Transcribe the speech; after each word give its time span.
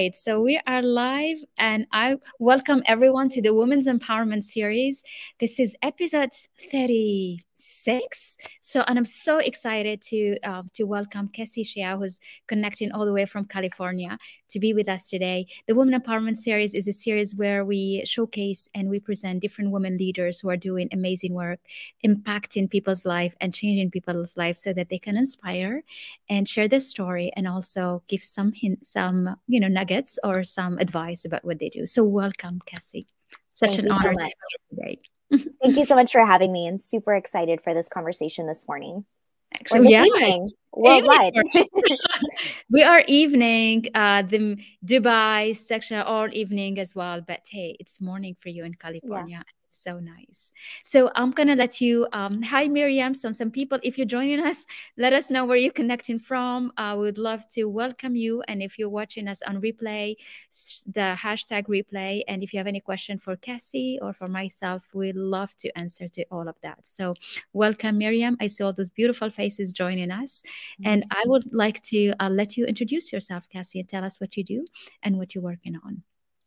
right. 0.00 0.14
So 0.14 0.40
we 0.40 0.58
are 0.66 0.82
live, 0.82 1.38
and 1.58 1.86
I 1.92 2.16
welcome 2.38 2.82
everyone 2.86 3.28
to 3.30 3.42
the 3.42 3.52
Women's 3.52 3.86
Empowerment 3.86 4.44
Series. 4.44 5.02
This 5.38 5.60
is 5.60 5.76
episode 5.82 6.30
30 6.72 7.44
six. 7.60 8.36
So, 8.70 8.84
and 8.86 8.96
I'm 8.96 9.04
so 9.04 9.38
excited 9.38 10.00
to 10.10 10.38
uh, 10.44 10.62
to 10.74 10.84
welcome 10.84 11.26
Cassie 11.26 11.64
Shea, 11.64 11.96
who's 11.98 12.20
connecting 12.46 12.92
all 12.92 13.04
the 13.04 13.12
way 13.12 13.26
from 13.26 13.44
California, 13.46 14.16
to 14.48 14.60
be 14.60 14.72
with 14.72 14.88
us 14.88 15.08
today. 15.08 15.48
The 15.66 15.74
Women 15.74 16.00
Empowerment 16.00 16.36
Series 16.36 16.72
is 16.72 16.86
a 16.86 16.92
series 16.92 17.34
where 17.34 17.64
we 17.64 18.04
showcase 18.04 18.68
and 18.72 18.88
we 18.88 19.00
present 19.00 19.40
different 19.40 19.72
women 19.72 19.96
leaders 19.96 20.38
who 20.38 20.50
are 20.50 20.56
doing 20.56 20.88
amazing 20.92 21.34
work, 21.34 21.58
impacting 22.06 22.70
people's 22.70 23.04
life 23.04 23.34
and 23.40 23.52
changing 23.52 23.90
people's 23.90 24.36
life, 24.36 24.56
so 24.56 24.72
that 24.72 24.88
they 24.88 25.00
can 25.00 25.16
inspire 25.16 25.82
and 26.28 26.46
share 26.46 26.68
their 26.68 26.78
story, 26.78 27.32
and 27.34 27.48
also 27.48 28.04
give 28.06 28.22
some 28.22 28.52
hints, 28.52 28.92
some 28.92 29.34
you 29.48 29.58
know 29.58 29.66
nuggets 29.66 30.16
or 30.22 30.44
some 30.44 30.78
advice 30.78 31.24
about 31.24 31.44
what 31.44 31.58
they 31.58 31.70
do. 31.70 31.88
So, 31.88 32.04
welcome, 32.04 32.60
Cassie. 32.66 33.08
Such 33.52 33.70
Thank 33.70 33.86
an 33.86 33.90
honor 33.90 34.12
so 34.12 34.18
to 34.18 34.24
have 34.26 34.32
you 34.52 34.76
today. 34.76 35.00
Thank 35.62 35.76
you 35.76 35.84
so 35.84 35.94
much 35.94 36.12
for 36.12 36.24
having 36.24 36.52
me 36.52 36.66
and 36.66 36.80
super 36.80 37.14
excited 37.14 37.60
for 37.62 37.74
this 37.74 37.88
conversation 37.88 38.46
this 38.46 38.66
morning. 38.66 39.04
Actually, 39.54 39.90
yeah. 39.90 40.04
evening 40.04 40.50
worldwide. 40.72 41.34
we 42.70 42.82
are 42.82 43.02
evening, 43.08 43.86
uh, 43.94 44.22
the 44.22 44.56
Dubai 44.84 45.56
section 45.56 45.98
all 45.98 46.28
evening 46.32 46.78
as 46.78 46.94
well, 46.94 47.20
but 47.20 47.40
hey, 47.50 47.76
it's 47.80 48.00
morning 48.00 48.36
for 48.40 48.48
you 48.48 48.64
in 48.64 48.74
California. 48.74 49.42
Yeah 49.46 49.59
so 49.70 49.98
nice. 49.98 50.52
So 50.82 51.10
I'm 51.14 51.30
gonna 51.30 51.54
let 51.54 51.80
you. 51.80 52.06
Um, 52.12 52.42
hi, 52.42 52.68
Miriam. 52.68 53.14
So 53.14 53.32
some 53.32 53.50
people, 53.50 53.78
if 53.82 53.96
you're 53.96 54.06
joining 54.06 54.40
us, 54.40 54.66
let 54.96 55.12
us 55.12 55.30
know 55.30 55.44
where 55.44 55.56
you're 55.56 55.72
connecting 55.72 56.18
from. 56.18 56.72
I 56.76 56.92
uh, 56.92 56.96
would 56.96 57.18
love 57.18 57.48
to 57.50 57.64
welcome 57.64 58.16
you. 58.16 58.42
And 58.48 58.62
if 58.62 58.78
you're 58.78 58.90
watching 58.90 59.28
us 59.28 59.40
on 59.46 59.60
replay, 59.60 60.16
the 60.86 61.16
hashtag 61.18 61.66
replay. 61.66 62.22
And 62.28 62.42
if 62.42 62.52
you 62.52 62.58
have 62.58 62.66
any 62.66 62.80
question 62.80 63.18
for 63.18 63.36
Cassie 63.36 63.98
or 64.02 64.12
for 64.12 64.28
myself, 64.28 64.88
we'd 64.92 65.16
love 65.16 65.56
to 65.58 65.78
answer 65.78 66.08
to 66.08 66.24
all 66.30 66.48
of 66.48 66.56
that. 66.62 66.86
So 66.86 67.14
welcome, 67.52 67.98
Miriam. 67.98 68.36
I 68.40 68.48
see 68.48 68.64
all 68.64 68.72
those 68.72 68.90
beautiful 68.90 69.30
faces 69.30 69.72
joining 69.72 70.10
us, 70.10 70.42
mm-hmm. 70.80 70.90
and 70.90 71.04
I 71.10 71.22
would 71.26 71.52
like 71.52 71.82
to 71.84 72.12
uh, 72.20 72.28
let 72.28 72.56
you 72.56 72.64
introduce 72.66 73.12
yourself, 73.12 73.48
Cassie, 73.52 73.80
and 73.80 73.88
tell 73.88 74.04
us 74.04 74.20
what 74.20 74.36
you 74.36 74.44
do 74.44 74.66
and 75.02 75.18
what 75.18 75.34
you're 75.34 75.44
working 75.44 75.76
on. 75.84 76.02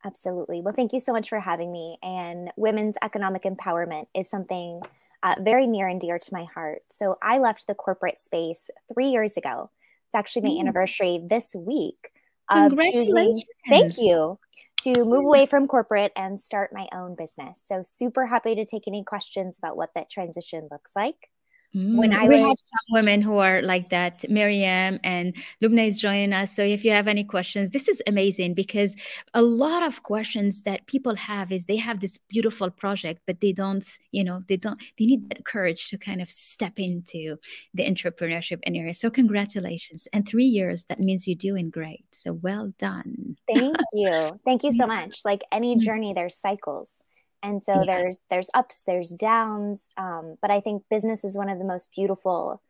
Absolutely. 0.05 0.61
Well, 0.61 0.73
thank 0.73 0.91
you 0.91 0.99
so 0.99 1.13
much 1.13 1.29
for 1.29 1.39
having 1.39 1.71
me. 1.71 1.97
And 2.03 2.51
women's 2.57 2.97
economic 3.01 3.43
empowerment 3.43 4.07
is 4.13 4.29
something 4.29 4.81
uh, 5.23 5.35
very 5.39 5.65
near 5.65 5.87
and 5.87 5.99
dear 5.99 6.19
to 6.19 6.33
my 6.33 6.43
heart. 6.43 6.79
So 6.91 7.15
I 7.21 7.37
left 7.37 7.67
the 7.67 7.73
corporate 7.73 8.17
space 8.17 8.69
three 8.93 9.07
years 9.07 9.37
ago. 9.37 9.71
It's 10.07 10.15
actually 10.15 10.41
my 10.41 10.49
mm. 10.49 10.59
anniversary 10.59 11.21
this 11.25 11.55
week. 11.55 12.11
Congratulations. 12.51 13.15
Choosing, 13.15 13.43
thank 13.69 13.97
you. 13.97 14.37
To 14.81 15.05
move 15.05 15.23
away 15.23 15.45
from 15.45 15.65
corporate 15.65 16.11
and 16.17 16.41
start 16.41 16.73
my 16.73 16.89
own 16.91 17.15
business. 17.15 17.63
So 17.65 17.83
super 17.83 18.25
happy 18.25 18.53
to 18.55 18.65
take 18.65 18.83
any 18.85 19.05
questions 19.05 19.57
about 19.57 19.77
what 19.77 19.91
that 19.95 20.09
transition 20.09 20.67
looks 20.69 20.93
like. 20.93 21.29
Mm, 21.75 21.97
when 21.97 22.13
I 22.13 22.27
we 22.27 22.35
was... 22.35 22.43
have 22.43 22.57
some 22.57 22.87
women 22.91 23.21
who 23.21 23.37
are 23.37 23.61
like 23.61 23.89
that. 23.89 24.29
Miriam 24.29 24.99
and 25.03 25.35
Lubna 25.61 25.87
is 25.87 25.99
joining 25.99 26.33
us. 26.33 26.55
So 26.55 26.63
if 26.63 26.85
you 26.85 26.91
have 26.91 27.07
any 27.07 27.23
questions, 27.23 27.71
this 27.71 27.87
is 27.87 28.01
amazing 28.07 28.53
because 28.53 28.95
a 29.33 29.41
lot 29.41 29.83
of 29.83 30.03
questions 30.03 30.63
that 30.63 30.85
people 30.87 31.15
have 31.15 31.51
is 31.51 31.65
they 31.65 31.77
have 31.77 31.99
this 31.99 32.17
beautiful 32.29 32.69
project, 32.69 33.21
but 33.25 33.41
they 33.41 33.51
don't, 33.51 33.85
you 34.11 34.23
know, 34.23 34.43
they 34.47 34.57
don't, 34.57 34.79
they 34.99 35.05
need 35.05 35.29
that 35.29 35.45
courage 35.45 35.89
to 35.89 35.97
kind 35.97 36.21
of 36.21 36.29
step 36.29 36.79
into 36.79 37.37
the 37.73 37.83
entrepreneurship 37.83 38.59
area. 38.65 38.93
So 38.93 39.09
congratulations. 39.09 40.07
And 40.13 40.27
three 40.27 40.45
years, 40.45 40.85
that 40.85 40.99
means 40.99 41.27
you're 41.27 41.35
doing 41.35 41.69
great. 41.69 42.05
So 42.11 42.33
well 42.33 42.73
done. 42.77 43.37
Thank 43.51 43.77
you. 43.93 44.39
Thank 44.45 44.63
you 44.63 44.71
so 44.71 44.85
much. 44.97 45.21
Like 45.25 45.41
any 45.51 45.75
mm. 45.75 45.79
journey, 45.79 46.13
there's 46.13 46.35
cycles 46.35 47.05
and 47.43 47.61
so 47.61 47.73
yeah. 47.75 47.85
there's 47.85 48.23
there's 48.29 48.49
ups 48.53 48.83
there's 48.87 49.09
downs 49.09 49.89
um, 49.97 50.37
but 50.41 50.49
i 50.49 50.59
think 50.59 50.83
business 50.89 51.23
is 51.23 51.37
one 51.37 51.49
of 51.49 51.59
the 51.59 51.65
most 51.65 51.89
beautiful 51.93 52.61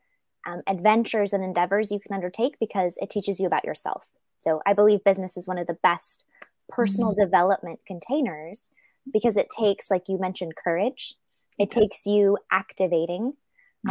um, 0.45 0.61
adventures 0.67 1.31
and 1.31 1.44
endeavors 1.44 1.91
you 1.91 2.00
can 2.00 2.13
undertake 2.13 2.57
because 2.59 2.97
it 3.01 3.09
teaches 3.09 3.39
you 3.39 3.47
about 3.47 3.63
yourself 3.63 4.09
so 4.39 4.61
i 4.66 4.73
believe 4.73 5.03
business 5.03 5.38
is 5.38 5.47
one 5.47 5.57
of 5.57 5.67
the 5.67 5.78
best 5.84 6.25
personal 6.69 7.11
mm-hmm. 7.11 7.23
development 7.23 7.79
containers 7.88 8.72
because 9.11 9.38
it 9.38 9.47
takes 9.57 9.89
like 9.89 10.09
you 10.09 10.19
mentioned 10.19 10.56
courage 10.56 11.16
it, 11.57 11.63
it 11.63 11.69
takes 11.69 12.05
you 12.05 12.38
activating 12.51 13.34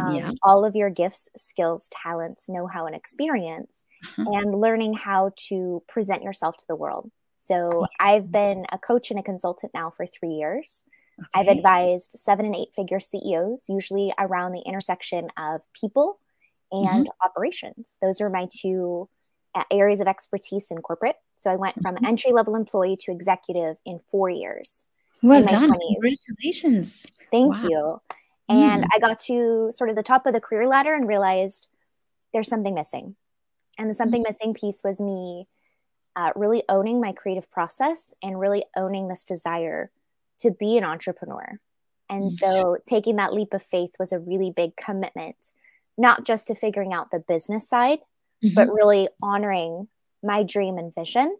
um, 0.01 0.15
yeah. 0.15 0.31
all 0.41 0.65
of 0.65 0.75
your 0.75 0.89
gifts 0.89 1.29
skills 1.37 1.87
talents 1.91 2.49
know-how 2.49 2.85
and 2.85 2.95
experience 2.95 3.85
mm-hmm. 4.17 4.25
and 4.33 4.59
learning 4.59 4.93
how 4.93 5.31
to 5.37 5.83
present 5.87 6.23
yourself 6.23 6.57
to 6.57 6.65
the 6.67 6.75
world 6.75 7.11
so 7.43 7.87
I've 7.99 8.31
been 8.31 8.65
a 8.71 8.77
coach 8.77 9.11
and 9.11 9.19
a 9.19 9.23
consultant 9.23 9.73
now 9.73 9.89
for 9.89 10.05
three 10.05 10.29
years. 10.29 10.85
Okay. 11.19 11.27
I've 11.33 11.49
advised 11.49 12.13
seven 12.17 12.45
and 12.45 12.55
eight 12.55 12.69
figure 12.73 13.01
CEOs, 13.01 13.65
usually 13.67 14.13
around 14.17 14.53
the 14.53 14.63
intersection 14.65 15.27
of 15.37 15.59
people 15.73 16.19
and 16.71 17.05
mm-hmm. 17.05 17.25
operations. 17.25 17.97
Those 18.01 18.21
are 18.21 18.29
my 18.29 18.47
two 18.49 19.09
uh, 19.53 19.63
areas 19.69 19.99
of 19.99 20.07
expertise 20.07 20.71
in 20.71 20.77
corporate. 20.77 21.17
So 21.35 21.51
I 21.51 21.57
went 21.57 21.75
from 21.81 21.95
mm-hmm. 21.95 22.05
entry 22.05 22.31
level 22.31 22.55
employee 22.55 22.95
to 23.01 23.11
executive 23.11 23.75
in 23.85 23.99
four 24.09 24.29
years. 24.29 24.85
Well 25.21 25.43
done. 25.43 25.69
20s. 25.69 25.79
Congratulations. 25.95 27.05
Thank 27.29 27.55
wow. 27.55 27.67
you. 27.67 28.01
And 28.47 28.83
mm. 28.83 28.87
I 28.95 28.99
got 28.99 29.19
to 29.21 29.69
sort 29.71 29.89
of 29.89 29.97
the 29.97 30.03
top 30.03 30.25
of 30.25 30.33
the 30.33 30.39
career 30.39 30.65
ladder 30.65 30.93
and 30.93 31.09
realized 31.09 31.67
there's 32.31 32.47
something 32.47 32.73
missing. 32.73 33.17
And 33.77 33.89
the 33.89 33.93
something 33.93 34.21
mm. 34.21 34.27
missing 34.29 34.53
piece 34.53 34.81
was 34.81 35.01
me 35.01 35.47
uh, 36.15 36.31
really 36.35 36.63
owning 36.69 37.01
my 37.01 37.11
creative 37.11 37.49
process 37.51 38.13
and 38.21 38.39
really 38.39 38.63
owning 38.75 39.07
this 39.07 39.25
desire 39.25 39.91
to 40.39 40.51
be 40.51 40.77
an 40.77 40.83
entrepreneur. 40.83 41.59
And 42.09 42.25
mm-hmm. 42.25 42.29
so 42.29 42.77
taking 42.87 43.15
that 43.15 43.33
leap 43.33 43.53
of 43.53 43.63
faith 43.63 43.91
was 43.99 44.11
a 44.11 44.19
really 44.19 44.51
big 44.51 44.75
commitment, 44.75 45.51
not 45.97 46.25
just 46.25 46.47
to 46.47 46.55
figuring 46.55 46.93
out 46.93 47.11
the 47.11 47.19
business 47.19 47.67
side, 47.67 47.99
mm-hmm. 48.43 48.53
but 48.53 48.71
really 48.71 49.07
honoring 49.21 49.87
my 50.21 50.43
dream 50.43 50.77
and 50.77 50.93
vision 50.93 51.35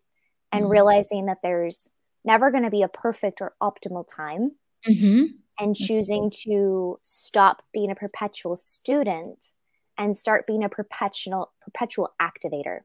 and 0.52 0.64
mm-hmm. 0.64 0.72
realizing 0.72 1.26
that 1.28 1.40
there's 1.44 1.90
never 2.26 2.52
going 2.52 2.64
to 2.64 2.70
be 2.70 2.84
a 2.84 2.88
perfect 2.88 3.42
or 3.42 3.54
optimal 3.62 4.06
time. 4.08 4.54
Mm-hmm. 4.88 5.26
And 5.60 5.76
choosing 5.76 6.32
to 6.46 6.98
stop 7.04 7.62
being 7.72 7.92
a 7.92 7.96
perpetual 7.96 8.56
student 8.56 9.54
and 10.00 10.16
start 10.16 10.48
being 10.48 10.64
a 10.64 10.70
perpetual 10.70 11.52
perpetual 11.62 12.10
activator. 12.20 12.80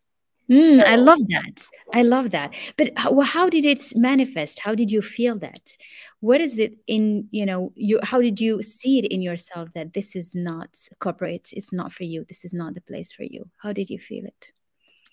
Mm, 0.50 0.78
so, 0.78 0.84
I 0.84 0.97
love 0.97 1.19
that. 1.28 1.66
I 1.92 2.03
love 2.03 2.31
that. 2.31 2.54
But 2.76 2.92
how, 2.97 3.20
how, 3.20 3.48
did 3.50 3.66
it 3.66 3.92
manifest? 3.94 4.60
How 4.60 4.75
did 4.75 4.91
you 4.91 5.03
feel 5.03 5.38
that? 5.41 5.76
What 6.20 6.41
is 6.41 6.59
it 6.59 6.75
in, 6.86 7.28
you 7.31 7.44
know, 7.44 7.72
you 7.75 8.00
how 8.03 8.20
did 8.20 8.41
you 8.41 8.62
see 8.62 8.98
it 8.98 9.04
in 9.04 9.20
yourself 9.20 9.70
that 9.75 9.92
this 9.92 10.16
is 10.16 10.34
not 10.34 10.70
corporate, 11.00 11.50
it's 11.53 11.72
not 11.72 11.92
for 11.92 12.04
you, 12.04 12.25
this 12.25 12.44
is 12.44 12.54
not 12.54 12.75
the 12.75 12.81
place 12.81 13.12
for 13.12 13.25
you? 13.25 13.48
How 13.58 13.72
did 13.72 13.91
you 13.91 13.98
feel 13.98 14.25
it? 14.25 14.53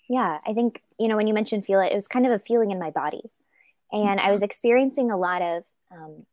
Yeah, 0.08 0.38
I 0.46 0.54
think, 0.54 0.82
you 0.98 1.08
know, 1.08 1.16
when 1.16 1.26
you 1.26 1.34
mentioned 1.34 1.66
feel 1.66 1.80
it, 1.80 1.92
it 1.92 1.94
was 1.94 2.08
kind 2.08 2.26
of 2.26 2.32
a 2.32 2.38
feeling 2.38 2.70
in 2.70 2.78
my 2.78 2.90
body. 2.90 3.22
And 3.92 4.18
mm-hmm. 4.18 4.28
I 4.28 4.32
was 4.32 4.42
experiencing 4.42 5.10
a 5.10 5.18
lot 5.18 5.42
of 5.42 5.64
um, 5.92 6.26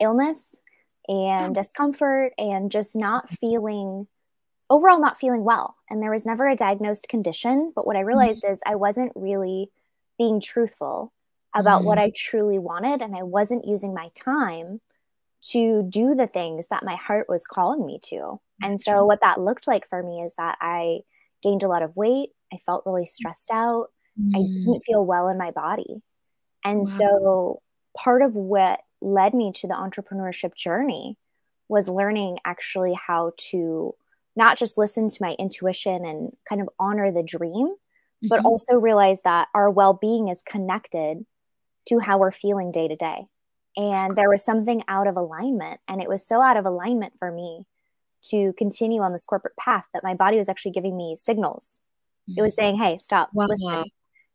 illness 0.00 0.62
and 1.08 1.56
oh. 1.56 1.60
discomfort 1.60 2.32
and 2.38 2.70
just 2.70 2.96
not 2.96 3.30
feeling 3.30 4.06
overall 4.74 5.00
not 5.00 5.18
feeling 5.18 5.44
well. 5.44 5.76
And 5.88 6.02
there 6.02 6.10
was 6.10 6.26
never 6.26 6.48
a 6.48 6.56
diagnosed 6.56 7.08
condition. 7.08 7.72
But 7.74 7.86
what 7.86 7.96
I 7.96 8.00
mm-hmm. 8.00 8.08
realized 8.08 8.44
mm-hmm. 8.44 8.52
is 8.52 8.62
I 8.66 8.74
wasn't 8.74 9.12
really 9.14 9.70
being 10.18 10.40
truthful 10.40 11.12
about 11.54 11.78
mm-hmm. 11.78 11.86
what 11.86 11.98
I 11.98 12.10
truly 12.14 12.58
wanted. 12.58 13.00
And 13.00 13.14
I 13.14 13.22
wasn't 13.22 13.66
using 13.66 13.94
my 13.94 14.10
time 14.14 14.80
to 15.50 15.86
do 15.88 16.14
the 16.14 16.26
things 16.26 16.68
that 16.68 16.84
my 16.84 16.96
heart 16.96 17.28
was 17.28 17.46
calling 17.46 17.86
me 17.86 18.00
to. 18.04 18.40
And 18.62 18.80
so, 18.80 19.04
what 19.04 19.20
that 19.20 19.40
looked 19.40 19.66
like 19.66 19.88
for 19.88 20.02
me 20.02 20.22
is 20.22 20.34
that 20.36 20.56
I 20.60 21.00
gained 21.42 21.62
a 21.62 21.68
lot 21.68 21.82
of 21.82 21.96
weight. 21.96 22.30
I 22.52 22.58
felt 22.64 22.86
really 22.86 23.04
stressed 23.04 23.50
out. 23.52 23.88
Mm-hmm. 24.18 24.36
I 24.36 24.38
didn't 24.38 24.84
feel 24.84 25.04
well 25.04 25.28
in 25.28 25.36
my 25.36 25.50
body. 25.50 26.02
And 26.64 26.80
wow. 26.80 26.84
so, 26.84 27.62
part 27.96 28.22
of 28.22 28.34
what 28.34 28.80
led 29.00 29.34
me 29.34 29.52
to 29.56 29.68
the 29.68 29.74
entrepreneurship 29.74 30.54
journey 30.54 31.18
was 31.68 31.88
learning 31.88 32.38
actually 32.44 32.94
how 32.94 33.32
to 33.50 33.94
not 34.36 34.58
just 34.58 34.78
listen 34.78 35.08
to 35.08 35.22
my 35.22 35.36
intuition 35.38 36.04
and 36.04 36.32
kind 36.48 36.60
of 36.60 36.68
honor 36.78 37.12
the 37.12 37.22
dream, 37.22 37.68
mm-hmm. 37.68 38.28
but 38.28 38.44
also 38.44 38.76
realize 38.76 39.22
that 39.22 39.48
our 39.54 39.70
well 39.70 39.94
being 39.94 40.28
is 40.28 40.42
connected 40.42 41.24
to 41.88 41.98
how 41.98 42.18
we're 42.18 42.32
feeling 42.32 42.72
day 42.72 42.88
to 42.88 42.96
day. 42.96 43.26
And 43.76 44.16
there 44.16 44.30
was 44.30 44.44
something 44.44 44.82
out 44.88 45.06
of 45.06 45.16
alignment. 45.16 45.80
And 45.88 46.00
it 46.00 46.08
was 46.08 46.26
so 46.26 46.40
out 46.40 46.56
of 46.56 46.64
alignment 46.64 47.14
for 47.18 47.30
me 47.30 47.66
to 48.26 48.52
continue 48.56 49.02
on 49.02 49.12
this 49.12 49.24
corporate 49.24 49.56
path 49.56 49.84
that 49.92 50.04
my 50.04 50.14
body 50.14 50.38
was 50.38 50.48
actually 50.48 50.72
giving 50.72 50.96
me 50.96 51.16
signals. 51.16 51.80
Mm-hmm. 52.28 52.38
It 52.38 52.42
was 52.42 52.54
saying, 52.54 52.76
hey, 52.76 52.98
stop, 52.98 53.30
wow. 53.32 53.46
listen. 53.46 53.84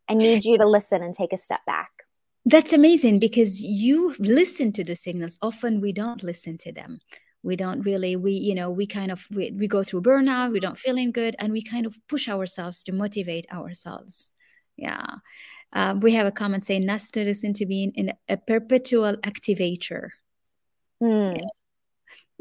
I 0.10 0.16
need 0.16 0.44
you 0.44 0.57
to 0.57 0.68
listen 0.68 1.04
and 1.04 1.13
take 1.13 1.34
a 1.34 1.38
step 1.38 1.62
back. 1.66 1.92
That's 2.45 2.74
amazing 2.74 3.19
because 3.19 3.62
you 3.62 4.16
listen 4.18 4.72
to 4.74 4.84
the 4.84 4.95
signals. 4.95 5.38
Often 5.42 5.81
we 5.81 5.92
don't 5.92 6.24
listen 6.24 6.57
to 6.60 6.72
them 6.72 7.00
we 7.44 7.56
don't 7.56 7.82
really 7.82 8.16
we 8.16 8.34
you 8.34 8.54
know 8.54 8.70
we 8.70 8.86
kind 8.86 9.12
of 9.12 9.26
we, 9.32 9.52
we 9.52 9.68
go 9.68 9.84
through 9.84 10.02
burnout 10.02 10.52
we 10.52 10.60
don't 10.60 10.78
feeling 10.78 11.12
good 11.12 11.36
and 11.40 11.54
we 11.54 11.62
kind 11.62 11.86
of 11.86 11.98
push 12.08 12.28
ourselves 12.28 12.84
to 12.84 12.92
motivate 12.92 13.46
ourselves 13.52 14.32
yeah 14.76 15.06
Um, 15.72 16.00
we 16.00 16.14
have 16.14 16.26
a 16.26 16.32
comment 16.32 16.66
saying 16.66 16.86
Nast 16.86 17.14
to 17.14 17.24
listen 17.24 17.54
to 17.54 17.66
being 17.66 17.92
in 17.94 18.14
a 18.28 18.38
perpetual 18.38 19.18
activator. 19.18 20.10
Hmm. 21.00 21.38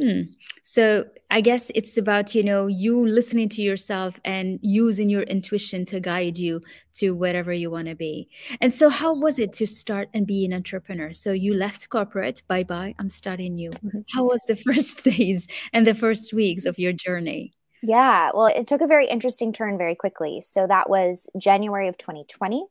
Hmm. 0.00 0.23
So 0.62 1.06
I 1.31 1.41
guess 1.41 1.73
it's 1.75 1.97
about, 1.97 2.35
you 2.35 2.45
know, 2.45 2.69
you 2.69 3.05
listening 3.06 3.49
to 3.50 3.62
yourself 3.62 4.21
and 4.25 4.61
using 4.62 5.09
your 5.11 5.23
intuition 5.23 5.85
to 5.87 5.99
guide 5.99 6.39
you 6.39 6.61
to 6.95 7.12
wherever 7.12 7.53
you 7.53 7.71
want 7.71 7.89
to 7.89 7.97
be. 7.97 8.29
And 8.61 8.73
so 8.73 8.89
how 8.91 9.15
was 9.15 9.39
it 9.39 9.53
to 9.55 9.67
start 9.67 10.09
and 10.15 10.27
be 10.27 10.45
an 10.45 10.53
entrepreneur? 10.55 11.12
So 11.12 11.33
you 11.33 11.55
left 11.55 11.89
corporate, 11.89 12.43
bye 12.47 12.62
bye, 12.62 12.95
I'm 12.99 13.11
starting 13.11 13.55
new. 13.56 13.71
Mhm. 13.71 14.05
How 14.15 14.25
was 14.25 14.45
the 14.47 14.55
first 14.67 15.03
days 15.03 15.49
and 15.73 15.87
the 15.87 15.95
first 15.95 16.33
weeks 16.33 16.65
of 16.65 16.79
your 16.79 16.93
journey? 16.93 17.53
Yeah, 17.83 18.31
well, 18.35 18.47
it 18.47 18.67
took 18.67 18.81
a 18.81 18.87
very 18.87 19.06
interesting 19.09 19.53
turn 19.53 19.79
very 19.79 19.95
quickly. 19.95 20.41
So 20.41 20.67
that 20.67 20.89
was 20.91 21.29
January 21.39 21.89
of 21.89 21.97
2020. 21.97 22.67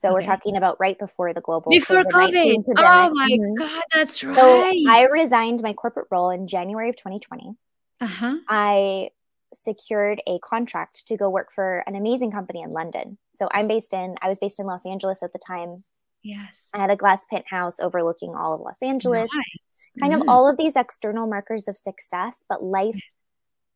So 0.00 0.12
we're 0.14 0.22
talking 0.22 0.56
about 0.56 0.78
right 0.80 0.98
before 0.98 1.34
the 1.34 1.40
global 1.42 1.70
Before 1.70 2.02
COVID-19 2.04 2.64
COVID. 2.64 2.76
pandemic. 2.76 3.10
Oh 3.10 3.14
my 3.14 3.28
Mhm. 3.28 3.58
God, 3.58 3.82
that's 3.94 4.24
right. 4.24 4.36
So 4.36 4.90
I 4.90 5.06
resigned 5.12 5.62
my 5.62 5.72
corporate 5.74 6.06
role 6.10 6.30
in 6.30 6.46
January 6.46 6.88
of 6.88 6.96
2020. 6.96 7.56
uh-huh. 8.00 8.36
I 8.48 9.10
secured 9.52 10.22
a 10.26 10.38
contract 10.38 11.06
to 11.08 11.16
go 11.18 11.28
work 11.28 11.52
for 11.52 11.82
an 11.86 11.96
amazing 11.96 12.30
company 12.30 12.62
in 12.62 12.72
London. 12.72 13.18
So 13.34 13.48
I'm 13.52 13.68
based 13.68 13.92
in 13.92 14.14
I 14.22 14.28
was 14.28 14.38
based 14.38 14.58
in 14.58 14.64
Los 14.66 14.86
Angeles 14.86 15.22
at 15.22 15.32
the 15.34 15.38
time. 15.38 15.82
Yes. 16.22 16.68
I 16.72 16.78
had 16.78 16.90
a 16.90 16.96
glass 16.96 17.26
penthouse 17.26 17.78
overlooking 17.80 18.34
all 18.34 18.54
of 18.54 18.60
Los 18.60 18.80
Angeles. 18.82 19.28
Nice. 19.34 19.88
Kind 20.00 20.12
Mm. 20.14 20.22
of 20.22 20.28
all 20.28 20.48
of 20.48 20.56
these 20.56 20.76
external 20.76 21.26
markers 21.26 21.68
of 21.68 21.76
success, 21.76 22.44
but 22.48 22.62
life 22.62 23.02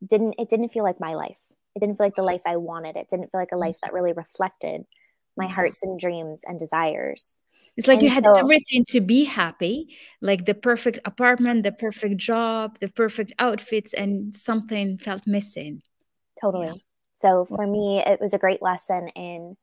didn't 0.06 0.34
it 0.38 0.48
didn't 0.48 0.68
feel 0.70 0.84
like 0.84 1.00
my 1.00 1.14
life. 1.14 1.40
It 1.74 1.80
didn't 1.80 1.96
feel 1.96 2.06
like 2.06 2.14
the 2.14 2.22
life 2.22 2.42
I 2.46 2.56
wanted. 2.56 2.96
It 2.96 3.08
didn't 3.08 3.30
feel 3.30 3.40
like 3.40 3.52
a 3.52 3.56
life 3.58 3.76
that 3.82 3.92
really 3.92 4.12
reflected 4.12 4.86
my 5.36 5.46
hearts 5.46 5.82
and 5.82 5.98
dreams 5.98 6.44
and 6.46 6.58
desires. 6.58 7.36
It's 7.76 7.86
like 7.86 8.00
you 8.02 8.08
had 8.08 8.24
so- 8.24 8.34
everything 8.34 8.84
to 8.88 9.00
be 9.00 9.24
happy, 9.24 9.96
like 10.20 10.44
the 10.44 10.54
perfect 10.54 10.98
apartment, 11.04 11.62
the 11.62 11.72
perfect 11.72 12.16
job, 12.18 12.78
the 12.80 12.88
perfect 12.88 13.32
outfits, 13.38 13.92
and 13.92 14.34
something 14.34 14.98
felt 14.98 15.26
missing. 15.26 15.82
Totally. 16.40 16.84
So 17.14 17.44
for 17.44 17.66
me, 17.66 18.02
it 18.04 18.20
was 18.20 18.34
a 18.34 18.38
great 18.38 18.60
lesson 18.60 19.08
in 19.08 19.56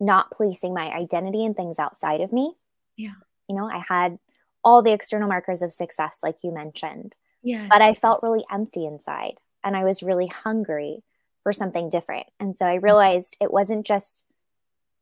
not 0.00 0.30
policing 0.32 0.74
my 0.74 0.92
identity 0.92 1.44
and 1.44 1.56
things 1.56 1.78
outside 1.78 2.20
of 2.20 2.32
me. 2.32 2.54
Yeah. 2.96 3.14
You 3.48 3.56
know, 3.56 3.66
I 3.66 3.82
had 3.88 4.18
all 4.64 4.82
the 4.82 4.92
external 4.92 5.28
markers 5.28 5.62
of 5.62 5.72
success, 5.72 6.20
like 6.22 6.36
you 6.42 6.52
mentioned, 6.52 7.14
Yes. 7.42 7.68
but 7.70 7.80
I 7.80 7.94
felt 7.94 8.22
really 8.22 8.44
empty 8.52 8.84
inside 8.84 9.34
and 9.62 9.76
I 9.76 9.84
was 9.84 10.02
really 10.02 10.26
hungry 10.26 11.02
for 11.44 11.52
something 11.52 11.88
different. 11.88 12.26
And 12.40 12.58
so 12.58 12.66
I 12.66 12.74
realized 12.74 13.36
it 13.40 13.52
wasn't 13.52 13.86
just 13.86 14.24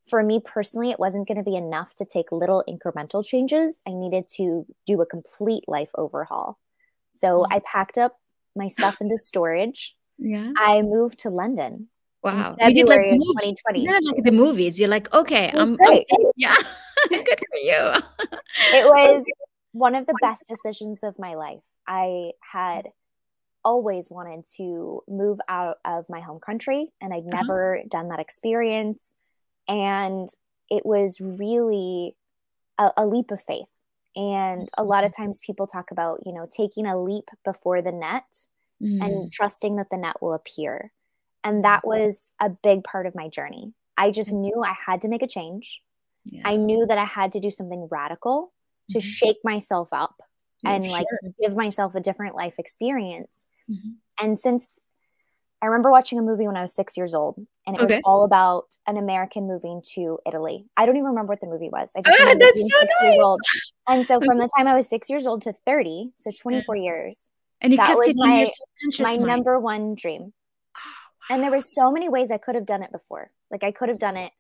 for 0.07 0.23
me 0.23 0.41
personally, 0.45 0.91
it 0.91 0.99
wasn't 1.01 1.27
going 1.27 1.39
to 1.39 1.43
be 1.45 1.57
enough 1.57 1.95
to 1.97 2.05
take 2.05 2.31
little 2.31 2.63
incremental 2.69 3.25
changes. 3.25 3.81
I 3.87 3.93
needed 3.93 4.29
to 4.37 4.67
do 4.87 5.01
a 5.01 5.07
complete 5.07 5.65
life 5.67 5.91
overhaul. 5.97 6.59
So 7.11 7.43
Mhm. 7.43 7.47
I 7.53 7.59
packed 7.61 7.97
up 7.99 8.19
my 8.57 8.69
stuff 8.69 9.01
into 9.01 9.17
storage. 9.19 9.97
yeah. 10.19 10.53
I 10.57 10.83
moved 10.83 11.19
to 11.21 11.31
London 11.31 11.89
Wow. 12.23 12.55
in 12.59 12.69
You 12.69 12.75
did 12.75 12.89
like 12.89 12.99
February 13.01 13.19
2020. 13.19 13.79
Isn't 13.81 14.05
like 14.05 14.25
the 14.25 14.31
movies? 14.31 14.79
You're 14.79 14.89
like, 14.89 15.13
okay, 15.13 15.51
I'm, 15.53 15.75
great. 15.77 16.07
I'm 16.13 16.31
yeah. 16.37 16.55
Good 17.11 17.41
for 17.51 17.59
you. 17.59 18.03
It 18.73 18.85
was 18.95 19.25
one 19.73 19.95
of 19.95 20.07
the 20.07 20.15
best 20.21 20.47
decisions 20.47 21.03
of 21.03 21.19
my 21.19 21.35
life. 21.35 21.65
I 21.89 22.33
had 22.41 22.91
always 23.65 24.11
wanted 24.11 24.45
to 24.57 25.03
move 25.09 25.41
out 25.49 25.79
of 25.85 26.07
my 26.09 26.21
home 26.21 26.39
country, 26.41 26.93
and 27.01 27.13
I'd 27.13 27.25
Uh-huh. 27.27 27.43
never 27.43 27.83
done 27.89 28.09
that 28.09 28.21
experience. 28.21 29.17
And 29.69 30.29
it 30.71 30.85
was 30.85 31.21
really 31.21 32.17
a, 32.79 32.91
a 32.97 33.07
leap 33.07 33.31
of 33.31 33.43
faith. 33.43 33.69
And 34.17 34.69
a 34.79 34.85
lot 34.85 35.05
of 35.05 35.11
Mm-hmm. 35.13 35.23
times 35.25 35.41
people 35.45 35.67
talk 35.67 35.91
about, 35.91 36.21
you 36.25 36.33
know, 36.33 36.47
taking 36.51 36.87
a 36.87 37.01
leap 37.03 37.29
before 37.45 37.83
the 37.83 37.93
net 37.93 38.25
Mm. 38.83 39.01
and 39.01 39.33
trusting 39.33 39.77
that 39.77 39.87
the 39.91 39.97
net 39.97 40.21
will 40.21 40.33
appear. 40.35 40.91
And 41.45 41.65
that 41.65 41.87
was 41.87 42.33
a 42.41 42.51
big 42.51 42.83
part 42.83 43.07
of 43.07 43.15
my 43.15 43.29
journey. 43.29 43.73
I 43.97 44.11
just 44.11 44.33
knew 44.33 44.65
I 44.65 44.75
had 44.87 45.01
to 45.03 45.09
make 45.09 45.23
a 45.23 45.29
change. 45.29 45.81
Yeah. 46.25 46.43
I 46.45 46.57
knew 46.57 46.85
that 46.85 46.99
I 46.99 47.05
had 47.05 47.33
to 47.33 47.41
do 47.41 47.53
something 47.53 47.87
radical 47.89 48.53
to 48.91 48.99
Mhm. 48.99 49.03
shake 49.03 49.39
myself 49.45 49.91
up 49.93 50.21
Yeah, 50.65 50.73
and 50.73 50.91
like 50.91 51.07
sure. 51.23 51.31
give 51.41 51.55
myself 51.57 51.95
a 51.95 52.01
different 52.01 52.35
life 52.35 52.59
experience. 52.59 53.47
Mhm. 53.71 53.95
And 54.21 54.41
since 54.41 54.73
I 55.65 55.69
remember 55.69 55.91
watching 55.91 56.19
a 56.19 56.23
movie 56.23 56.47
when 56.47 56.57
I 56.57 56.61
was 56.61 56.75
six 56.75 56.95
years 56.95 57.15
old, 57.15 57.37
and 57.67 57.75
it 57.75 57.81
Okay. 57.83 57.95
was 57.97 58.03
all 58.05 58.25
about 58.25 58.67
an 58.87 58.99
American 58.99 59.47
moving 59.49 59.81
to 59.95 60.19
Italy. 60.27 60.67
I 60.77 60.85
don't 60.85 60.97
even 60.97 61.07
remember 61.09 61.31
what 61.33 61.41
the 61.41 61.47
movie 61.47 61.71
was. 61.71 61.91
I 61.97 62.03
just 62.03 62.21
Ah, 62.21 62.25
remember 62.25 62.45
that's 62.45 62.61
so 62.61 63.37
nice. 63.41 63.73
And 63.89 64.07
so 64.07 64.21
from 64.21 64.37
the 64.37 64.49
time 64.57 64.67
I 64.69 64.75
was 64.75 64.89
six 64.91 65.09
years 65.09 65.27
old 65.27 65.41
to 65.43 65.55
30, 65.65 66.11
so 66.17 66.31
24 66.43 66.77
years, 66.77 67.31
And 67.63 67.73
you 67.73 67.79
that 67.79 67.87
kept 67.87 67.99
was 67.99 68.15
my- 68.17 68.51
my 68.99 69.17
mind. 69.17 69.23
number 69.23 69.59
one 69.59 69.95
dream. 69.95 70.35
And 71.31 71.43
there 71.43 71.51
were 71.51 71.61
so 71.61 71.91
many 71.91 72.11
ways 72.11 72.31
I 72.31 72.37
could 72.37 72.55
have 72.57 72.67
done 72.67 72.83
it 72.83 72.93
before. 72.93 73.31
Like 73.51 73.65
I 73.65 73.71
could 73.73 73.89
have 73.89 73.99
done 73.99 74.19
it 74.19 74.33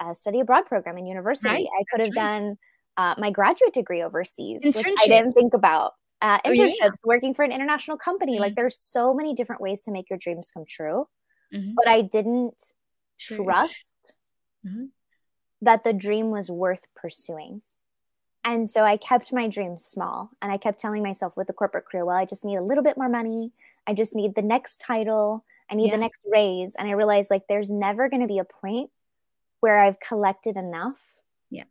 a 0.00 0.14
study 0.14 0.38
abroad 0.38 0.66
program 0.66 0.96
in 0.96 1.06
university. 1.06 1.48
Right, 1.48 1.66
I 1.80 1.82
could 1.90 2.00
have 2.00 2.14
right. 2.16 2.40
done 2.40 2.58
uh, 2.96 3.14
my 3.18 3.30
graduate 3.30 3.72
degree 3.74 4.02
overseas, 4.02 4.60
which 4.64 4.76
I 4.86 5.06
didn't 5.06 5.32
think 5.32 5.54
about. 5.54 5.94
Uh, 6.22 6.38
Oh, 6.44 6.50
yeah. 6.52 6.64
internships, 6.70 7.04
working 7.04 7.34
for 7.34 7.42
an 7.42 7.52
international 7.52 7.96
company. 7.98 8.34
Yeah. 8.36 8.40
Like 8.42 8.54
there's 8.54 8.80
so 8.80 9.12
many 9.12 9.34
different 9.34 9.60
ways 9.60 9.82
to 9.82 9.90
make 9.90 10.08
your 10.08 10.18
dreams 10.18 10.50
come 10.50 10.64
true. 10.64 11.08
Mhm. 11.52 11.74
But 11.74 11.88
I 11.88 12.00
didn't 12.02 12.72
trust 13.18 13.96
Mhm. 14.64 14.90
that 15.60 15.82
the 15.84 15.92
dream 15.92 16.30
was 16.30 16.50
worth 16.50 16.86
pursuing. 16.94 17.62
And 18.44 18.68
so 18.68 18.84
I 18.84 18.96
kept 18.96 19.32
my 19.32 19.48
dreams 19.48 19.84
small 19.84 20.30
and 20.40 20.50
I 20.52 20.56
kept 20.58 20.78
telling 20.80 21.02
myself 21.02 21.36
with 21.36 21.46
the 21.48 21.52
corporate 21.52 21.86
career, 21.86 22.04
well, 22.04 22.16
I 22.16 22.24
just 22.24 22.44
need 22.44 22.56
a 22.56 22.62
little 22.62 22.82
bit 22.84 22.96
more 22.96 23.08
money. 23.08 23.52
I 23.86 23.94
just 23.94 24.14
need 24.14 24.34
the 24.34 24.42
next 24.42 24.78
title. 24.80 25.44
I 25.70 25.74
need 25.74 25.86
Yeah. 25.88 25.92
the 25.96 25.98
next 26.00 26.20
raise. 26.26 26.74
And 26.76 26.88
I 26.88 26.92
realized 26.92 27.30
like 27.30 27.46
there's 27.48 27.70
never 27.70 28.08
going 28.08 28.22
to 28.22 28.28
be 28.28 28.38
a 28.38 28.44
point 28.44 28.90
where 29.60 29.78
I've 29.80 29.98
collected 30.00 30.56
enough 30.56 31.16
Yeah. 31.50 31.64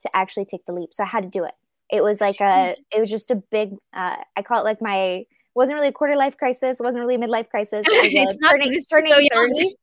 to 0.00 0.16
actually 0.16 0.44
take 0.46 0.64
the 0.66 0.72
leap. 0.72 0.92
So 0.94 1.04
I 1.04 1.06
had 1.06 1.22
to 1.24 1.28
do 1.30 1.44
it. 1.44 1.54
It 1.92 2.02
was 2.02 2.20
like 2.20 2.40
a, 2.40 2.76
it 2.94 3.00
was 3.00 3.10
just 3.10 3.30
a 3.30 3.36
big, 3.36 3.72
uh, 3.92 4.16
I 4.36 4.42
call 4.42 4.60
it 4.60 4.64
like 4.64 4.80
my, 4.80 5.24
wasn't 5.54 5.76
really 5.76 5.88
a 5.88 5.92
quarter 5.92 6.16
life 6.16 6.36
crisis. 6.36 6.78
It 6.78 6.82
wasn't 6.82 7.00
really 7.00 7.16
a 7.16 7.18
midlife 7.18 7.48
crisis. 7.48 7.86
It 7.88 8.26
was 8.26 8.36
turning, 8.48 8.80
turning 8.90 9.28
so 9.30 9.36
30. 9.36 9.74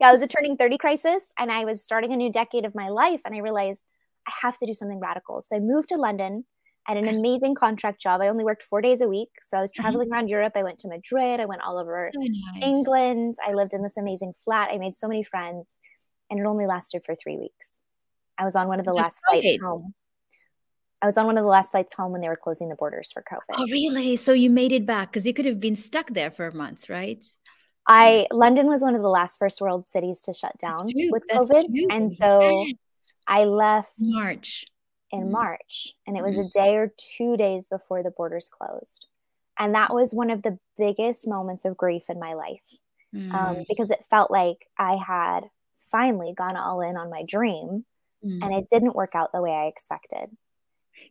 Yeah, 0.00 0.10
it 0.10 0.12
was 0.12 0.22
a 0.22 0.26
turning 0.26 0.56
30 0.56 0.78
crisis. 0.78 1.22
And 1.38 1.50
I 1.52 1.64
was 1.64 1.82
starting 1.84 2.12
a 2.12 2.16
new 2.16 2.30
decade 2.32 2.64
of 2.64 2.74
my 2.74 2.88
life. 2.88 3.20
And 3.24 3.34
I 3.34 3.38
realized 3.38 3.84
I 4.26 4.32
have 4.42 4.58
to 4.58 4.66
do 4.66 4.74
something 4.74 4.98
radical. 5.00 5.40
So 5.40 5.56
I 5.56 5.60
moved 5.60 5.88
to 5.90 5.96
London 5.96 6.44
at 6.88 6.96
an 6.96 7.06
amazing 7.16 7.54
contract 7.54 8.00
job. 8.00 8.20
I 8.20 8.28
only 8.28 8.44
worked 8.44 8.64
four 8.64 8.80
days 8.80 9.00
a 9.00 9.08
week. 9.08 9.30
So 9.40 9.56
I 9.56 9.60
was 9.60 9.70
Mhm. 9.70 9.74
traveling 9.82 10.12
around 10.12 10.28
Europe. 10.28 10.54
I 10.56 10.64
went 10.64 10.80
to 10.80 10.88
Madrid. 10.88 11.38
I 11.38 11.46
went 11.46 11.62
all 11.62 11.78
over 11.78 12.10
So 12.12 12.20
nice. 12.20 12.62
England. 12.64 13.36
I 13.46 13.52
lived 13.54 13.72
in 13.74 13.82
this 13.82 13.96
amazing 13.96 14.34
flat. 14.44 14.70
I 14.72 14.78
made 14.78 14.96
so 14.96 15.06
many 15.06 15.22
friends. 15.22 15.76
And 16.30 16.40
it 16.40 16.46
only 16.46 16.66
lasted 16.66 17.02
for 17.04 17.14
three 17.14 17.36
weeks. 17.36 17.78
I 18.38 18.44
was 18.44 18.56
on 18.56 18.66
one 18.66 18.80
of 18.80 18.86
the 18.86 18.94
last 18.94 19.20
flights 19.28 19.62
home. 19.62 19.94
I 21.02 21.06
was 21.06 21.18
on 21.18 21.26
one 21.26 21.36
of 21.36 21.42
the 21.42 21.48
last 21.50 21.72
flights 21.72 21.94
home 21.94 22.12
when 22.12 22.20
they 22.20 22.28
were 22.28 22.36
closing 22.36 22.68
the 22.68 22.76
borders 22.76 23.10
for 23.12 23.22
COVID. 23.22 23.40
Oh, 23.58 23.66
really? 23.66 24.16
So 24.16 24.32
you 24.32 24.48
made 24.50 24.72
it 24.72 24.86
back 24.86 25.10
because 25.10 25.26
you 25.26 25.34
could 25.34 25.46
have 25.46 25.58
been 25.60 25.74
stuck 25.76 26.10
there 26.10 26.30
for 26.30 26.50
months, 26.52 26.88
right? 26.88 27.24
I 27.88 28.28
London 28.30 28.68
was 28.68 28.82
one 28.82 28.94
of 28.94 29.02
the 29.02 29.08
last 29.08 29.38
first 29.38 29.60
world 29.60 29.88
cities 29.88 30.20
to 30.22 30.32
shut 30.32 30.56
down 30.58 30.74
with 30.84 31.24
That's 31.28 31.50
COVID. 31.50 31.66
true. 31.66 31.86
And 31.90 32.12
so 32.12 32.64
Yes. 32.66 32.76
I 33.26 33.44
left 33.44 33.90
March. 33.98 34.66
in 35.10 35.24
Mm. 35.24 35.30
March, 35.32 35.94
and 36.06 36.16
it 36.16 36.22
was 36.22 36.38
a 36.38 36.48
day 36.48 36.76
or 36.76 36.92
two 37.16 37.36
days 37.36 37.66
before 37.66 38.02
the 38.04 38.10
borders 38.12 38.48
closed. 38.48 39.06
And 39.58 39.74
that 39.74 39.92
was 39.92 40.14
one 40.14 40.30
of 40.30 40.42
the 40.42 40.58
biggest 40.78 41.26
moments 41.28 41.64
of 41.64 41.76
grief 41.76 42.08
in 42.08 42.18
my 42.20 42.34
life 42.34 42.64
Mm. 43.12 43.34
um, 43.34 43.64
because 43.68 43.90
it 43.90 44.04
felt 44.08 44.30
like 44.30 44.66
I 44.78 44.96
had 44.96 45.50
finally 45.90 46.32
gone 46.32 46.56
all 46.56 46.80
in 46.80 46.96
on 46.96 47.10
my 47.10 47.24
dream, 47.26 47.84
Mm. 48.24 48.42
and 48.44 48.54
it 48.54 48.70
didn't 48.70 48.94
work 48.94 49.14
out 49.16 49.32
the 49.32 49.42
way 49.42 49.50
I 49.50 49.66
expected. 49.66 50.34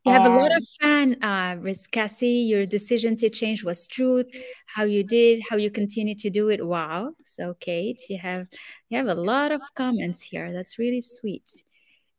You 0.03 0.11
have 0.11 0.25
a 0.25 0.35
lot 0.35 0.51
of 0.55 0.65
fun, 0.81 1.21
uh, 1.21 1.57
Riz 1.59 1.85
Cassie. 1.85 2.47
Your 2.49 2.65
decision 2.65 3.15
to 3.17 3.29
change 3.29 3.63
was 3.63 3.87
truth. 3.87 4.25
How 4.65 4.83
you 4.83 5.03
did, 5.03 5.43
how 5.47 5.57
you 5.57 5.69
continue 5.69 6.15
to 6.15 6.29
do 6.31 6.49
it. 6.49 6.65
Wow. 6.65 7.11
So, 7.23 7.53
Kate, 7.59 8.01
you 8.09 8.17
have 8.17 8.47
you 8.89 8.97
have 8.97 9.07
a 9.07 9.13
lot 9.13 9.51
of 9.51 9.61
comments 9.75 10.23
here. 10.23 10.51
That's 10.53 10.79
really 10.79 11.01
sweet, 11.01 11.45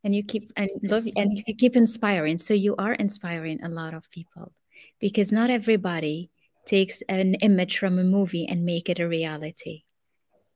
and 0.05 0.15
you 0.15 0.23
keep 0.23 0.53
and 0.57 0.71
love 0.83 1.09
and 1.17 1.37
you 1.37 1.55
keep 1.57 1.75
inspiring. 1.75 2.39
So 2.39 2.55
you 2.55 2.77
are 2.77 2.93
inspiring 2.93 3.65
a 3.65 3.69
lot 3.69 3.95
of 3.95 4.09
people 4.12 4.53
because 5.01 5.33
not 5.33 5.51
everybody 5.51 6.31
takes 6.65 7.03
an 7.09 7.35
image 7.37 7.79
from 7.79 7.99
a 7.99 8.05
movie 8.05 8.47
and 8.47 8.65
make 8.65 8.89
it 8.89 9.01
a 9.01 9.09
reality. 9.09 9.83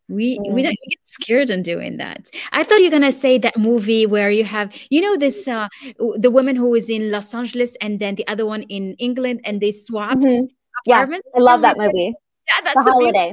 We 0.08 0.38
we 0.48 0.62
don't 0.62 0.78
get 0.88 0.98
scared 1.04 1.50
in 1.50 1.62
doing 1.62 1.96
that. 1.96 2.30
I 2.52 2.62
thought 2.62 2.80
you're 2.80 2.92
gonna 2.92 3.10
say 3.10 3.38
that 3.38 3.58
movie 3.58 4.06
where 4.06 4.30
you 4.30 4.44
have 4.44 4.72
you 4.88 5.00
know 5.00 5.16
this 5.16 5.48
uh 5.48 5.68
the 6.16 6.30
woman 6.30 6.54
who 6.54 6.75
is 6.75 6.88
in 6.88 7.10
Los 7.10 7.34
Angeles 7.34 7.76
and 7.80 7.98
then 7.98 8.14
the 8.14 8.26
other 8.28 8.46
one 8.46 8.62
in 8.64 8.94
England 8.98 9.40
and 9.44 9.60
they 9.60 9.72
swapped 9.72 10.22
Mhm. 10.22 10.46
Yeah. 10.86 11.06
I 11.34 11.40
love 11.40 11.62
that 11.62 11.76
movie. 11.76 12.14
Yeah, 12.48 12.60
that's 12.62 12.84
the 12.84 12.92
holiday. 12.92 13.32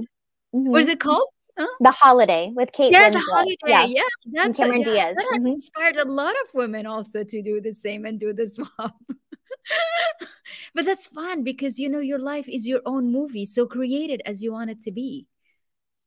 Mhm. 0.56 0.70
What 0.70 0.82
is 0.82 0.88
it 0.88 1.00
called? 1.00 1.28
Huh? 1.58 1.68
The 1.82 1.92
Holiday 1.92 2.52
with 2.56 2.72
Kate 2.72 2.92
yeah, 2.92 3.10
Winslet. 3.10 3.14
The 3.14 3.20
Holiday. 3.32 3.58
Yeah, 3.68 3.86
yeah 3.86 4.02
that's 4.32 4.58
Cameron 4.58 4.80
yeah, 4.80 4.86
Diaz. 4.86 5.16
That 5.16 5.30
mm-hmm. 5.36 5.48
inspired 5.48 5.98
a 5.98 6.06
lot 6.06 6.32
of 6.32 6.54
women 6.56 6.88
also 6.88 7.24
to 7.24 7.42
do 7.44 7.62
the 7.62 7.74
same 7.74 8.06
and 8.06 8.20
do 8.20 8.34
the 8.34 8.48
swap. 8.48 8.96
but 10.74 10.86
that's 10.86 11.06
fun 11.06 11.44
because 11.44 11.78
you 11.78 11.90
know 11.90 12.00
your 12.00 12.18
life 12.18 12.50
is 12.50 12.68
your 12.68 12.82
own 12.88 13.12
movie, 13.12 13.46
so 13.46 13.68
create 13.68 14.10
it 14.10 14.22
as 14.26 14.42
you 14.42 14.52
want 14.52 14.72
it 14.72 14.82
to 14.82 14.92
be. 14.92 15.28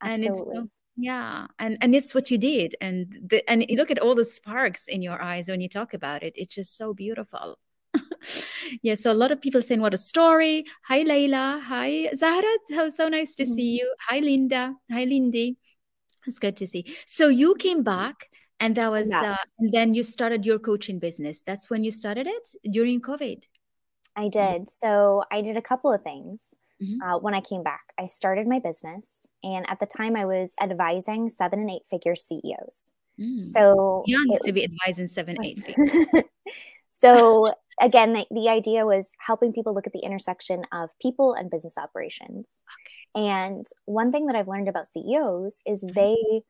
Absolutely. 0.03 0.57
And 0.57 0.65
it's 0.67 0.73
yeah, 0.99 1.47
and 1.59 1.77
and 1.83 1.95
it's 1.95 2.15
what 2.15 2.31
you 2.31 2.39
did, 2.39 2.75
and 2.81 3.19
the, 3.27 3.49
and 3.51 3.67
look 3.71 3.91
at 3.91 3.99
all 3.99 4.15
the 4.15 4.25
sparks 4.25 4.89
in 4.89 5.03
your 5.03 5.21
eyes 5.21 5.49
when 5.49 5.61
you 5.61 5.69
talk 5.69 5.93
about 5.93 6.23
it. 6.23 6.33
It's 6.37 6.55
just 6.55 6.77
so 6.77 6.95
beautiful. 6.95 7.59
yeah, 8.83 8.95
so 8.95 9.13
a 9.13 9.15
lot 9.15 9.31
of 9.31 9.41
people 9.41 9.61
saying 9.61 9.83
what 9.83 9.93
a 9.93 9.99
story. 9.99 10.65
Hi 10.89 11.05
Layla. 11.05 11.61
Hi 11.63 12.09
Zahra. 12.15 12.49
How 12.75 12.89
so 12.89 13.09
nice 13.09 13.35
to 13.35 13.45
mm-hmm. 13.45 13.53
see 13.53 13.79
you. 13.79 13.95
Hi 14.09 14.21
Linda. 14.21 14.75
Hi 14.91 15.05
Lindy. 15.05 15.59
It's 16.27 16.39
good 16.39 16.57
to 16.57 16.67
see. 16.67 16.85
So 17.05 17.29
you 17.29 17.55
came 17.57 17.83
back 17.83 18.31
and 18.59 18.75
that 18.77 18.91
was 18.91 19.11
yeah. 19.11 19.33
uh, 19.33 19.45
and 19.59 19.73
then 19.73 19.95
you 19.95 20.03
started 20.03 20.47
your 20.47 20.59
coaching 20.59 20.99
business. 20.99 21.43
That's 21.43 21.69
when 21.69 21.85
you 21.85 21.91
started 21.91 22.27
it 22.27 22.49
during 22.71 23.01
COVID. 23.01 23.43
I 24.17 24.29
did. 24.29 24.71
So 24.71 25.25
I 25.31 25.43
did 25.43 25.57
a 25.57 25.63
couple 25.63 25.93
of 25.93 26.03
things. 26.03 26.55
Mm-hmm. 26.83 27.03
Uh, 27.03 27.19
when 27.19 27.35
I 27.35 27.41
came 27.41 27.63
back, 27.63 27.93
I 27.99 28.07
started 28.07 28.47
my 28.47 28.59
business, 28.59 29.27
and 29.43 29.65
at 29.69 29.81
the 29.81 29.87
time, 29.87 30.15
I 30.17 30.27
was 30.27 30.53
advising 30.61 31.31
seven 31.31 31.61
and 31.61 31.71
eight 31.71 31.83
figure 31.91 32.15
CEOs. 32.15 32.93
Mm. 33.21 33.47
So 33.47 34.03
young 34.07 34.27
it, 34.31 34.43
to 34.43 34.53
be 34.53 34.65
advising 34.65 35.09
seven, 35.09 35.43
eight 35.43 35.63
figures. 35.65 36.07
so 36.89 37.53
again, 37.81 38.13
the, 38.13 38.27
the, 38.31 38.49
idea 38.49 38.87
was 38.87 39.13
helping 39.25 39.53
people 39.53 39.75
look 39.75 39.87
at 39.87 39.93
the 39.93 40.01
intersection 40.01 40.63
of 40.73 40.91
people 41.01 41.33
and 41.35 41.51
business 41.51 41.79
operations. 41.79 42.63
Okay. 43.17 43.29
And 43.29 43.67
one 43.87 44.13
thing 44.13 44.27
that 44.27 44.37
I've 44.37 44.49
learned 44.49 44.69
about 44.69 44.87
CEOs 44.87 45.61
is 45.67 45.83
mm-hmm. 45.83 45.99
they, 45.99 46.43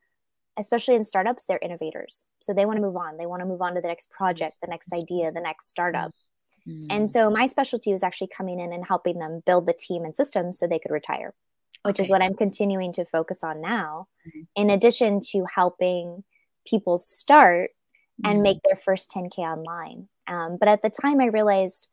especially 0.59 0.95
in 0.95 1.03
startups, 1.03 1.45
they're 1.45 1.59
innovators. 1.61 2.25
So 2.39 2.53
they 2.53 2.65
want 2.65 2.77
to 2.77 2.81
move 2.81 2.97
on. 2.97 3.17
They 3.17 3.25
want 3.25 3.41
to 3.41 3.45
move 3.45 3.61
on 3.61 3.75
to 3.75 3.81
the 3.81 3.87
next 3.87 4.09
project, 4.09 4.55
the 4.61 4.67
next 4.67 4.91
idea, 4.93 5.31
the 5.31 5.41
next 5.41 5.67
startup. 5.67 6.11
And 6.89 7.11
so 7.11 7.29
my 7.29 7.45
specialty 7.45 7.91
was 7.91 8.03
actually 8.03 8.29
coming 8.35 8.59
in 8.59 8.73
and 8.73 8.85
helping 8.85 9.19
them 9.19 9.41
build 9.45 9.67
the 9.67 9.73
team 9.73 10.03
and 10.03 10.15
systems 10.15 10.59
so 10.59 10.67
they 10.67 10.79
could 10.79 10.91
retire, 10.91 11.33
which 11.83 11.95
okay. 11.95 12.03
is 12.03 12.09
what 12.09 12.21
I'm 12.21 12.35
continuing 12.35 12.93
to 12.93 13.05
focus 13.05 13.43
on 13.43 13.61
now, 13.61 14.07
mm-hmm. 14.27 14.41
in 14.55 14.69
addition 14.69 15.21
to 15.31 15.45
helping 15.53 16.23
people 16.65 16.97
start 16.97 17.71
and 18.23 18.35
mm-hmm. 18.35 18.43
make 18.43 18.57
their 18.63 18.75
first 18.75 19.11
10K 19.11 19.37
online. 19.39 20.07
Um, 20.27 20.57
but 20.59 20.67
at 20.67 20.81
the 20.81 20.89
time, 20.89 21.21
I 21.21 21.27
realized, 21.27 21.87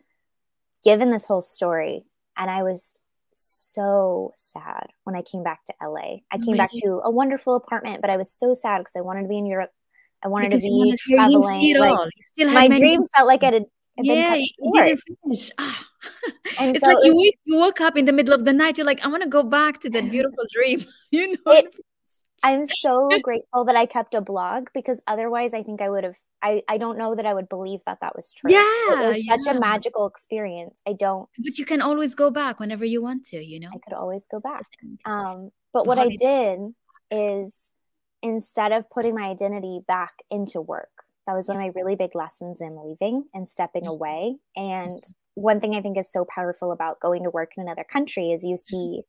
given 0.82 1.10
this 1.10 1.26
whole 1.26 1.42
story, 1.42 2.04
and 2.36 2.50
I 2.50 2.62
was 2.64 3.00
so 3.34 4.32
sad 4.36 4.88
when 5.04 5.16
I 5.16 5.22
came 5.22 5.42
back 5.42 5.64
to 5.66 5.74
LA. 5.82 6.18
I 6.30 6.38
came 6.44 6.56
back 6.56 6.70
to 6.72 7.00
a 7.04 7.10
wonderful 7.10 7.56
apartment, 7.56 8.00
but 8.00 8.10
I 8.10 8.16
was 8.16 8.30
so 8.30 8.54
sad 8.54 8.78
because 8.78 8.96
I 8.96 9.00
wanted 9.00 9.22
to 9.22 9.28
be 9.28 9.38
in 9.38 9.46
Europe. 9.46 9.70
I 10.24 10.28
wanted 10.28 10.50
because 10.50 10.62
to 10.62 10.70
be 10.70 10.96
traveling. 10.96 11.76
Like, 11.78 12.10
my 12.38 12.68
dreams 12.68 13.10
felt 13.14 13.28
like 13.28 13.42
it 13.42 13.52
had 13.52 13.66
yeah, 13.98 14.34
you 14.34 14.72
didn't 14.72 15.00
finish. 15.22 15.50
Ah. 15.58 15.86
it's 16.60 16.84
so 16.84 16.92
like 16.92 17.04
you 17.04 17.16
wake, 17.16 17.38
you 17.44 17.58
woke 17.58 17.80
up 17.80 17.96
in 17.96 18.04
the 18.04 18.12
middle 18.12 18.34
of 18.34 18.44
the 18.44 18.52
night. 18.52 18.78
You're 18.78 18.86
like, 18.86 19.04
I 19.04 19.08
want 19.08 19.22
to 19.22 19.28
go 19.28 19.42
back 19.42 19.80
to 19.80 19.90
that 19.90 20.10
beautiful 20.10 20.44
dream. 20.50 20.84
you 21.10 21.28
know, 21.28 21.52
it, 21.52 21.74
I'm 22.42 22.64
so 22.64 23.08
grateful 23.22 23.64
that 23.64 23.76
I 23.76 23.86
kept 23.86 24.14
a 24.14 24.20
blog 24.20 24.68
because 24.74 25.02
otherwise, 25.06 25.54
I 25.54 25.62
think 25.62 25.80
I 25.80 25.88
would 25.88 26.04
have. 26.04 26.16
I, 26.42 26.62
I 26.68 26.76
don't 26.76 26.98
know 26.98 27.14
that 27.14 27.24
I 27.24 27.32
would 27.32 27.48
believe 27.48 27.80
that 27.86 27.98
that 28.02 28.14
was 28.14 28.34
true. 28.34 28.52
Yeah, 28.52 28.60
it 28.60 29.08
was 29.08 29.26
such 29.26 29.46
a 29.46 29.58
magical 29.58 30.06
experience. 30.06 30.78
I 30.86 30.92
don't. 30.92 31.26
But 31.42 31.56
you 31.56 31.64
can 31.64 31.80
always 31.80 32.14
go 32.14 32.30
back 32.30 32.60
whenever 32.60 32.84
you 32.84 33.00
want 33.00 33.24
to. 33.26 33.42
You 33.42 33.60
know, 33.60 33.70
I 33.72 33.78
could 33.78 33.94
always 33.94 34.26
go 34.26 34.40
back. 34.40 34.66
Um, 35.06 35.52
but 35.72 35.86
what 35.86 35.98
I 35.98 36.08
did 36.08 36.58
is 37.10 37.70
instead 38.22 38.72
of 38.72 38.90
putting 38.90 39.14
my 39.14 39.28
identity 39.28 39.80
back 39.86 40.12
into 40.30 40.60
work, 40.60 40.90
that 41.26 41.34
was 41.34 41.48
one 41.48 41.56
of 41.56 41.62
my 41.62 41.72
really 41.74 41.96
big 41.96 42.14
lessons 42.14 42.60
in 42.60 42.78
leaving 42.82 43.24
and 43.32 43.48
stepping 43.48 43.82
mm-hmm. 43.82 43.92
away. 43.92 44.36
And 44.56 45.02
one 45.34 45.60
thing 45.60 45.74
I 45.74 45.80
think 45.80 45.98
is 45.98 46.12
so 46.12 46.24
powerful 46.24 46.72
about 46.72 47.00
going 47.00 47.24
to 47.24 47.30
work 47.30 47.52
in 47.56 47.62
another 47.62 47.84
country 47.84 48.30
is 48.30 48.44
you 48.44 48.54
mm-hmm. 48.54 48.76
see 48.76 49.02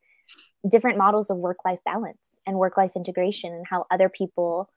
different 0.69 0.97
models 0.97 1.29
of 1.29 1.37
work 1.37 1.57
life 1.65 1.79
balance 1.85 2.39
and 2.47 2.57
work 2.57 2.77
life 2.77 2.91
integration 2.95 3.53
and 3.53 3.65
how 3.69 3.85
other 3.91 4.09
people 4.09 4.69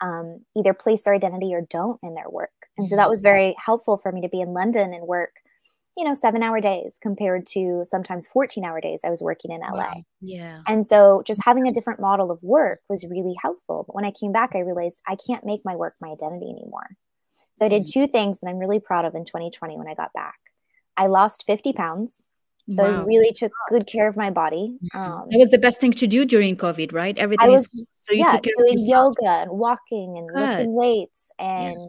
um, 0.00 0.44
either 0.56 0.74
place 0.74 1.04
their 1.04 1.14
identity 1.14 1.52
or 1.54 1.62
don't 1.70 1.98
in 2.02 2.14
their 2.14 2.28
work. 2.28 2.50
And 2.76 2.88
so 2.88 2.96
that 2.96 3.02
mm-hmm. 3.02 3.10
was 3.10 3.20
very 3.20 3.54
helpful 3.64 3.96
for 3.96 4.12
me 4.12 4.20
to 4.22 4.28
be 4.28 4.40
in 4.40 4.52
London 4.52 4.92
and 4.92 5.06
work, 5.06 5.32
you 5.96 6.04
know, 6.04 6.14
seven 6.14 6.42
hour 6.42 6.60
days 6.60 6.98
compared 7.00 7.46
to 7.48 7.82
sometimes 7.84 8.28
14 8.28 8.64
hour 8.64 8.80
days 8.80 9.00
I 9.04 9.10
was 9.10 9.22
working 9.22 9.50
in 9.50 9.60
LA. 9.60 9.78
Wow. 9.78 10.04
Yeah. 10.20 10.60
And 10.66 10.86
so 10.86 11.22
just 11.26 11.42
having 11.44 11.66
a 11.66 11.72
different 11.72 12.00
model 12.00 12.30
of 12.30 12.42
work 12.42 12.80
was 12.88 13.04
really 13.04 13.34
helpful. 13.40 13.84
But 13.86 13.94
when 13.94 14.04
I 14.04 14.10
came 14.10 14.32
back, 14.32 14.54
I 14.54 14.60
realized 14.60 15.02
I 15.06 15.16
can't 15.16 15.44
make 15.46 15.60
my 15.64 15.74
work 15.74 15.94
my 16.00 16.08
identity 16.08 16.50
anymore. 16.50 16.96
So 17.56 17.66
I 17.66 17.68
did 17.68 17.82
mm-hmm. 17.82 18.00
two 18.00 18.06
things 18.06 18.40
that 18.40 18.48
I'm 18.48 18.58
really 18.58 18.80
proud 18.80 19.04
of 19.06 19.14
in 19.14 19.24
2020 19.24 19.78
when 19.78 19.88
I 19.88 19.94
got 19.94 20.12
back. 20.12 20.36
I 20.96 21.06
lost 21.06 21.44
50 21.46 21.72
pounds 21.72 22.24
so 22.68 22.82
wow. 22.82 23.02
I 23.02 23.04
really 23.04 23.32
took 23.32 23.52
good 23.68 23.86
care 23.86 24.08
of 24.08 24.16
my 24.16 24.30
body. 24.30 24.76
Mm-hmm. 24.84 24.98
Um, 24.98 25.28
it 25.30 25.38
was 25.38 25.50
the 25.50 25.58
best 25.58 25.80
thing 25.80 25.92
to 25.92 26.06
do 26.06 26.24
during 26.24 26.56
COVID, 26.56 26.92
right? 26.92 27.16
Everything. 27.16 27.46
I 27.46 27.48
was 27.48 27.68
is, 27.72 27.88
so 27.92 28.12
yeah, 28.12 28.38
doing 28.40 28.76
yoga 28.78 29.28
and 29.28 29.50
walking 29.52 30.16
and 30.18 30.28
good. 30.28 30.40
lifting 30.40 30.74
weights, 30.74 31.30
and 31.38 31.76
yeah. 31.78 31.86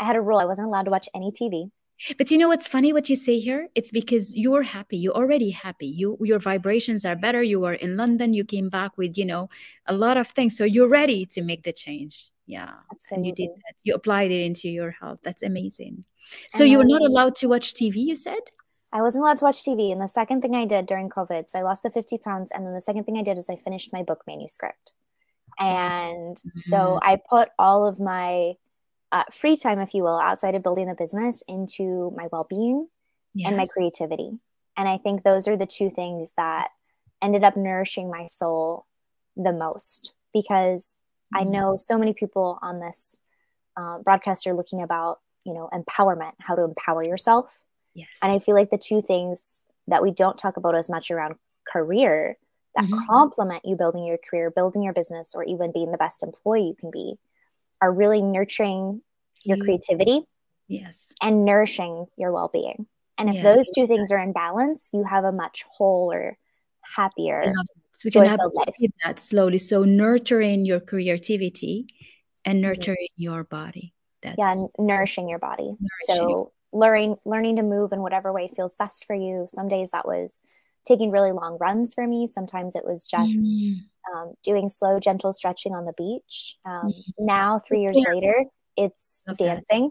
I 0.00 0.04
had 0.04 0.16
a 0.16 0.20
rule: 0.20 0.38
I 0.38 0.44
wasn't 0.44 0.66
allowed 0.66 0.84
to 0.84 0.90
watch 0.90 1.08
any 1.14 1.30
TV. 1.30 1.70
But 2.18 2.30
you 2.30 2.38
know 2.38 2.48
what's 2.48 2.68
funny? 2.68 2.92
What 2.92 3.08
you 3.08 3.16
say 3.16 3.38
here? 3.38 3.68
It's 3.74 3.90
because 3.90 4.34
you're 4.34 4.62
happy. 4.62 4.98
You're 4.98 5.14
already 5.16 5.50
happy. 5.50 5.86
You 5.86 6.18
your 6.20 6.38
vibrations 6.38 7.04
are 7.04 7.16
better. 7.16 7.42
You 7.42 7.60
were 7.60 7.74
in 7.74 7.96
London. 7.96 8.34
You 8.34 8.44
came 8.44 8.68
back 8.68 8.98
with 8.98 9.16
you 9.16 9.24
know 9.24 9.48
a 9.86 9.94
lot 9.94 10.16
of 10.16 10.28
things, 10.28 10.56
so 10.56 10.64
you're 10.64 10.88
ready 10.88 11.24
to 11.26 11.42
make 11.42 11.62
the 11.62 11.72
change. 11.72 12.30
Yeah, 12.46 12.72
absolutely. 12.92 13.16
And 13.16 13.26
you 13.26 13.46
did 13.46 13.56
that. 13.56 13.74
You 13.84 13.94
applied 13.94 14.30
it 14.30 14.44
into 14.44 14.68
your 14.68 14.90
health. 14.90 15.20
That's 15.22 15.42
amazing. 15.42 16.04
So 16.50 16.64
and 16.64 16.70
you 16.70 16.78
were 16.78 16.84
not 16.84 17.02
allowed 17.02 17.34
to 17.36 17.48
watch 17.48 17.74
TV. 17.74 17.96
You 17.96 18.16
said. 18.16 18.40
I 18.92 19.02
wasn't 19.02 19.24
allowed 19.24 19.38
to 19.38 19.44
watch 19.44 19.64
TV. 19.64 19.92
And 19.92 20.00
the 20.00 20.08
second 20.08 20.42
thing 20.42 20.54
I 20.54 20.64
did 20.64 20.86
during 20.86 21.10
COVID, 21.10 21.48
so 21.48 21.58
I 21.58 21.62
lost 21.62 21.82
the 21.82 21.90
50 21.90 22.18
pounds. 22.18 22.50
And 22.50 22.64
then 22.64 22.72
the 22.72 22.80
second 22.80 23.04
thing 23.04 23.18
I 23.18 23.22
did 23.22 23.36
is 23.36 23.50
I 23.50 23.56
finished 23.56 23.92
my 23.92 24.02
book 24.02 24.22
manuscript. 24.26 24.92
And 25.58 26.36
mm-hmm. 26.36 26.58
so 26.60 26.98
I 27.02 27.18
put 27.28 27.50
all 27.58 27.86
of 27.86 27.98
my 27.98 28.54
uh, 29.12 29.24
free 29.32 29.56
time, 29.56 29.80
if 29.80 29.94
you 29.94 30.02
will, 30.02 30.18
outside 30.18 30.54
of 30.54 30.62
building 30.62 30.88
the 30.88 30.94
business 30.94 31.42
into 31.48 32.12
my 32.16 32.28
well 32.32 32.46
being 32.48 32.88
yes. 33.34 33.48
and 33.48 33.56
my 33.56 33.66
creativity. 33.66 34.30
And 34.76 34.88
I 34.88 34.98
think 34.98 35.22
those 35.22 35.48
are 35.48 35.56
the 35.56 35.66
two 35.66 35.90
things 35.90 36.32
that 36.36 36.68
ended 37.22 37.44
up 37.44 37.56
nourishing 37.56 38.10
my 38.10 38.26
soul 38.26 38.86
the 39.36 39.52
most 39.52 40.14
because 40.34 40.98
mm-hmm. 41.34 41.46
I 41.46 41.50
know 41.50 41.76
so 41.76 41.98
many 41.98 42.12
people 42.12 42.58
on 42.62 42.80
this 42.80 43.20
uh, 43.76 43.98
broadcast 43.98 44.46
are 44.46 44.54
looking 44.54 44.82
about, 44.82 45.20
you 45.44 45.54
know, 45.54 45.68
empowerment, 45.72 46.32
how 46.40 46.54
to 46.54 46.64
empower 46.64 47.04
yourself 47.04 47.58
Yes. 47.96 48.08
And 48.22 48.30
I 48.30 48.38
feel 48.38 48.54
like 48.54 48.70
the 48.70 48.78
two 48.78 49.00
things 49.00 49.64
that 49.88 50.02
we 50.02 50.10
don't 50.10 50.38
talk 50.38 50.58
about 50.58 50.76
as 50.76 50.90
much 50.90 51.10
around 51.10 51.36
career 51.72 52.36
that 52.76 52.84
mm-hmm. 52.84 53.06
complement 53.06 53.64
you 53.64 53.74
building 53.74 54.04
your 54.04 54.18
career, 54.18 54.50
building 54.50 54.82
your 54.82 54.92
business, 54.92 55.34
or 55.34 55.42
even 55.44 55.72
being 55.72 55.90
the 55.90 55.96
best 55.96 56.22
employee 56.22 56.68
you 56.68 56.74
can 56.78 56.90
be 56.90 57.16
are 57.80 57.92
really 57.92 58.22
nurturing 58.22 59.02
your 59.44 59.58
creativity. 59.58 60.22
Yes. 60.68 61.12
And 61.22 61.44
nourishing 61.44 62.06
your 62.16 62.32
well 62.32 62.50
being. 62.52 62.86
And 63.18 63.28
if 63.28 63.36
yeah, 63.36 63.42
those 63.42 63.70
two 63.74 63.86
things 63.86 64.10
are 64.10 64.18
in 64.18 64.32
balance, 64.32 64.90
you 64.92 65.04
have 65.04 65.24
a 65.24 65.32
much 65.32 65.64
wholer, 65.70 66.36
happier, 66.82 67.52
we 68.04 68.10
can 68.10 68.26
have 68.26 68.40
life. 68.52 68.74
that 69.04 69.18
slowly. 69.18 69.58
So 69.58 69.84
nurturing 69.84 70.66
your 70.66 70.80
creativity 70.80 71.86
and 72.44 72.56
mm-hmm. 72.56 72.68
nurturing 72.68 73.08
mm-hmm. 73.12 73.22
your 73.22 73.44
body. 73.44 73.94
That's 74.22 74.36
yeah, 74.38 74.54
nourishing 74.78 75.28
your 75.28 75.38
body. 75.38 75.64
Nourishing. 75.64 76.28
So 76.28 76.52
learning 76.72 77.16
learning 77.24 77.56
to 77.56 77.62
move 77.62 77.92
in 77.92 78.02
whatever 78.02 78.32
way 78.32 78.50
feels 78.54 78.76
best 78.76 79.04
for 79.06 79.14
you 79.14 79.46
some 79.48 79.68
days 79.68 79.90
that 79.90 80.06
was 80.06 80.42
taking 80.86 81.10
really 81.10 81.32
long 81.32 81.56
runs 81.60 81.94
for 81.94 82.06
me 82.06 82.26
sometimes 82.26 82.74
it 82.74 82.84
was 82.84 83.06
just 83.06 83.46
mm. 83.46 83.76
Um, 84.14 84.34
doing 84.42 84.68
slow 84.68 84.98
gentle 85.00 85.32
stretching 85.32 85.74
on 85.74 85.84
the 85.84 85.92
beach 85.96 86.56
um, 86.64 86.88
mm. 86.88 87.02
now 87.18 87.58
three 87.58 87.80
years 87.80 87.96
yeah. 87.96 88.14
later 88.14 88.44
it's 88.76 89.24
okay. 89.28 89.46
dancing 89.46 89.90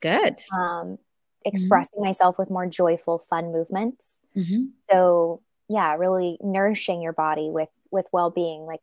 good 0.00 0.40
um, 0.52 0.98
expressing 1.44 1.98
mm-hmm. 1.98 2.06
myself 2.06 2.38
with 2.38 2.50
more 2.50 2.66
joyful 2.66 3.18
fun 3.30 3.52
movements 3.52 4.20
mm-hmm. 4.36 4.64
so 4.74 5.40
yeah 5.68 5.94
really 5.94 6.38
nourishing 6.40 7.02
your 7.02 7.12
body 7.12 7.50
with 7.50 7.70
with 7.90 8.06
well-being 8.12 8.62
like 8.62 8.80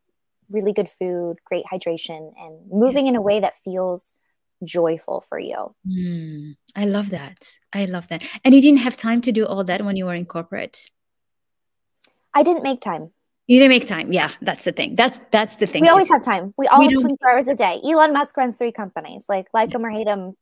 really 0.50 0.72
good 0.72 0.88
food 0.98 1.36
great 1.44 1.64
hydration 1.72 2.32
and 2.38 2.70
moving 2.70 3.06
yes. 3.06 3.12
in 3.12 3.16
a 3.16 3.22
way 3.22 3.40
that 3.40 3.54
feels 3.64 4.14
joyful 4.64 5.24
for 5.28 5.38
you. 5.38 5.74
Mm, 5.86 6.56
I 6.76 6.84
love 6.84 7.10
that. 7.10 7.50
I 7.72 7.86
love 7.86 8.08
that. 8.08 8.22
And 8.44 8.54
you 8.54 8.60
didn't 8.60 8.80
have 8.80 8.96
time 8.96 9.20
to 9.22 9.32
do 9.32 9.46
all 9.46 9.64
that 9.64 9.84
when 9.84 9.96
you 9.96 10.06
were 10.06 10.14
in 10.14 10.26
corporate. 10.26 10.90
I 12.34 12.42
didn't 12.42 12.62
make 12.62 12.80
time. 12.80 13.10
You 13.50 13.58
didn't 13.58 13.70
make 13.70 13.86
time. 13.86 14.12
Yeah, 14.12 14.30
that's 14.42 14.62
the 14.62 14.70
thing. 14.70 14.94
That's 14.94 15.18
that's 15.32 15.56
the 15.56 15.66
thing. 15.66 15.82
We 15.82 15.88
always 15.88 16.08
have 16.08 16.22
time. 16.22 16.54
We 16.56 16.68
all 16.68 16.78
we 16.78 16.84
have 16.84 17.00
24 17.00 17.34
hours 17.34 17.48
a 17.48 17.56
day. 17.56 17.80
Elon 17.84 18.12
Musk 18.12 18.36
runs 18.36 18.56
three 18.56 18.70
companies. 18.70 19.26
Like 19.28 19.48
like 19.52 19.74
him 19.74 19.84
or 19.84 19.90
hate 19.90 20.06
him, 20.06 20.34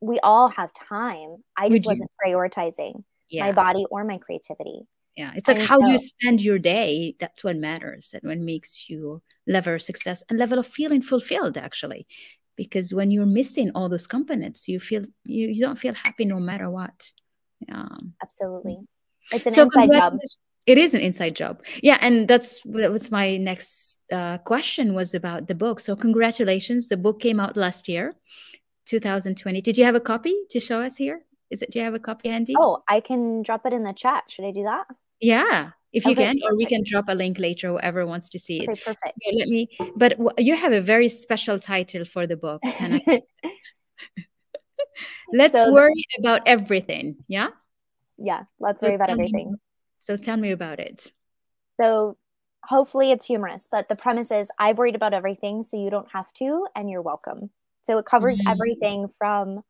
we 0.00 0.18
all 0.18 0.48
have 0.48 0.72
time. 0.74 1.36
I 1.56 1.68
just 1.68 1.86
wasn't 1.86 2.10
prioritizing 2.20 3.04
yeah. 3.30 3.46
my 3.46 3.52
body 3.52 3.86
or 3.90 4.02
my 4.04 4.18
creativity. 4.18 4.80
yeah 5.16 5.32
it's 5.36 5.48
like 5.48 5.58
and 5.58 5.68
how 5.68 5.80
so, 5.80 5.88
you 5.90 5.98
spend 5.98 6.40
your 6.40 6.58
day 6.58 7.14
that's 7.20 7.42
what 7.44 7.56
matters 7.56 8.10
and 8.14 8.22
what 8.28 8.38
makes 8.38 8.88
you 8.88 9.22
level 9.46 9.74
of 9.74 9.82
success 9.82 10.22
and 10.28 10.38
level 10.38 10.58
of 10.58 10.66
feeling 10.66 11.02
fulfilled 11.02 11.56
actually 11.56 12.06
because 12.56 12.92
when 12.98 13.10
you're 13.10 13.26
missing 13.40 13.70
all 13.74 13.88
those 13.88 14.06
components 14.06 14.68
you 14.68 14.78
feel 14.78 15.02
you, 15.24 15.48
you 15.48 15.60
don't 15.66 15.78
feel 15.78 15.94
happy 15.94 16.24
no 16.24 16.38
matter 16.38 16.68
what 16.70 17.12
yeah 17.68 17.88
absolutely 18.22 18.78
it's 19.32 19.46
an 19.46 19.52
so 19.52 19.62
inside 19.62 19.92
job 19.92 20.18
it 20.66 20.78
is 20.78 20.94
an 20.94 21.00
inside 21.00 21.36
job. 21.36 21.62
Yeah 21.82 21.98
and 22.00 22.28
that's 22.28 22.60
what's 22.64 23.10
my 23.10 23.36
next 23.36 23.98
uh, 24.12 24.38
question 24.38 24.94
was 24.94 25.14
about 25.14 25.48
the 25.48 25.54
book. 25.54 25.80
So 25.80 25.96
congratulations 25.96 26.88
the 26.88 26.96
book 26.96 27.20
came 27.20 27.40
out 27.40 27.56
last 27.56 27.88
year 27.88 28.14
2020 28.86 29.60
did 29.60 29.78
you 29.78 29.84
have 29.84 29.94
a 29.94 30.00
copy 30.00 30.34
to 30.50 30.60
show 30.60 30.80
us 30.80 30.96
here? 30.96 31.22
Is 31.50 31.62
it 31.62 31.70
do 31.70 31.78
you 31.78 31.84
have 31.84 31.94
a 31.94 31.98
copy 31.98 32.28
handy? 32.28 32.54
Oh 32.58 32.82
i 32.88 33.00
can 33.00 33.42
drop 33.42 33.66
it 33.66 33.72
in 33.72 33.84
the 33.84 33.92
chat. 33.92 34.24
Should 34.28 34.44
i 34.44 34.52
do 34.52 34.64
that? 34.64 34.86
Yeah 35.20 35.70
if 35.92 36.04
you 36.04 36.12
okay, 36.12 36.24
can 36.24 36.36
perfect. 36.36 36.52
or 36.52 36.56
we 36.56 36.66
can 36.66 36.84
drop 36.86 37.06
a 37.08 37.14
link 37.14 37.38
later 37.38 37.68
whoever 37.68 38.06
wants 38.06 38.28
to 38.28 38.38
see 38.38 38.58
it. 38.58 38.68
Okay, 38.68 38.80
perfect. 38.84 39.18
So 39.28 39.38
let 39.38 39.48
me 39.48 39.68
but 39.96 40.16
you 40.38 40.54
have 40.54 40.72
a 40.72 40.80
very 40.80 41.08
special 41.08 41.58
title 41.58 42.04
for 42.04 42.26
the 42.26 42.36
book 42.36 42.60
I, 42.64 43.22
let's 45.32 45.54
so, 45.54 45.72
worry 45.72 46.04
about 46.18 46.42
everything 46.46 47.16
yeah? 47.28 47.48
Yeah 48.18 48.42
let's 48.60 48.82
worry 48.82 48.94
about 48.94 49.10
everything 49.10 49.56
so 50.00 50.16
tell 50.16 50.36
me 50.36 50.50
about 50.50 50.80
it 50.80 51.12
so 51.80 52.16
hopefully 52.64 53.12
it's 53.12 53.26
humorous 53.26 53.68
but 53.70 53.88
the 53.88 53.96
premise 53.96 54.32
is 54.32 54.50
i've 54.58 54.78
worried 54.78 54.96
about 54.96 55.14
everything 55.14 55.62
so 55.62 55.80
you 55.80 55.90
don't 55.90 56.10
have 56.10 56.32
to 56.32 56.66
and 56.74 56.90
you're 56.90 57.02
welcome 57.02 57.50
so 57.84 57.96
it 57.98 58.04
covers 58.04 58.38
mm-hmm. 58.38 58.50
everything 58.50 59.08
from 59.16 59.62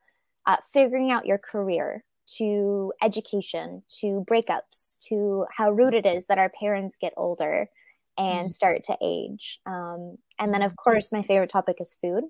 uh, 0.47 0.57
figuring 0.73 1.11
out 1.11 1.27
your 1.27 1.39
career 1.39 2.03
to 2.37 2.93
education 3.03 3.83
to 3.89 4.25
breakups 4.29 4.99
to 5.01 5.47
how 5.57 5.71
rude 5.71 5.95
it 5.95 6.07
is 6.07 6.27
that 6.27 6.39
our 6.39 6.49
parents 6.49 6.97
get 7.01 7.13
older 7.17 7.69
and 8.17 8.49
mm. 8.49 8.53
start 8.53 8.85
to 8.85 8.97
age. 9.03 9.61
Um, 9.67 10.17
and 10.39 10.53
then, 10.53 10.63
of 10.63 10.77
course, 10.77 11.13
my 11.13 11.23
favorite 11.23 11.51
topic 11.51 11.77
is 11.81 11.97
food. 12.01 12.25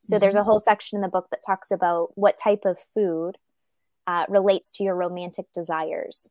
So 0.00 0.14
mm-hmm. 0.14 0.20
there's 0.20 0.34
a 0.34 0.44
whole 0.44 0.60
section 0.60 0.96
in 0.96 1.02
the 1.02 1.08
book 1.08 1.28
that 1.30 1.44
talks 1.44 1.70
about 1.70 2.10
what 2.14 2.38
type 2.38 2.64
of 2.64 2.78
food 2.94 3.38
uh, 4.06 4.26
relates 4.28 4.70
to 4.72 4.84
your 4.84 4.94
romantic 4.94 5.46
desires, 5.54 6.30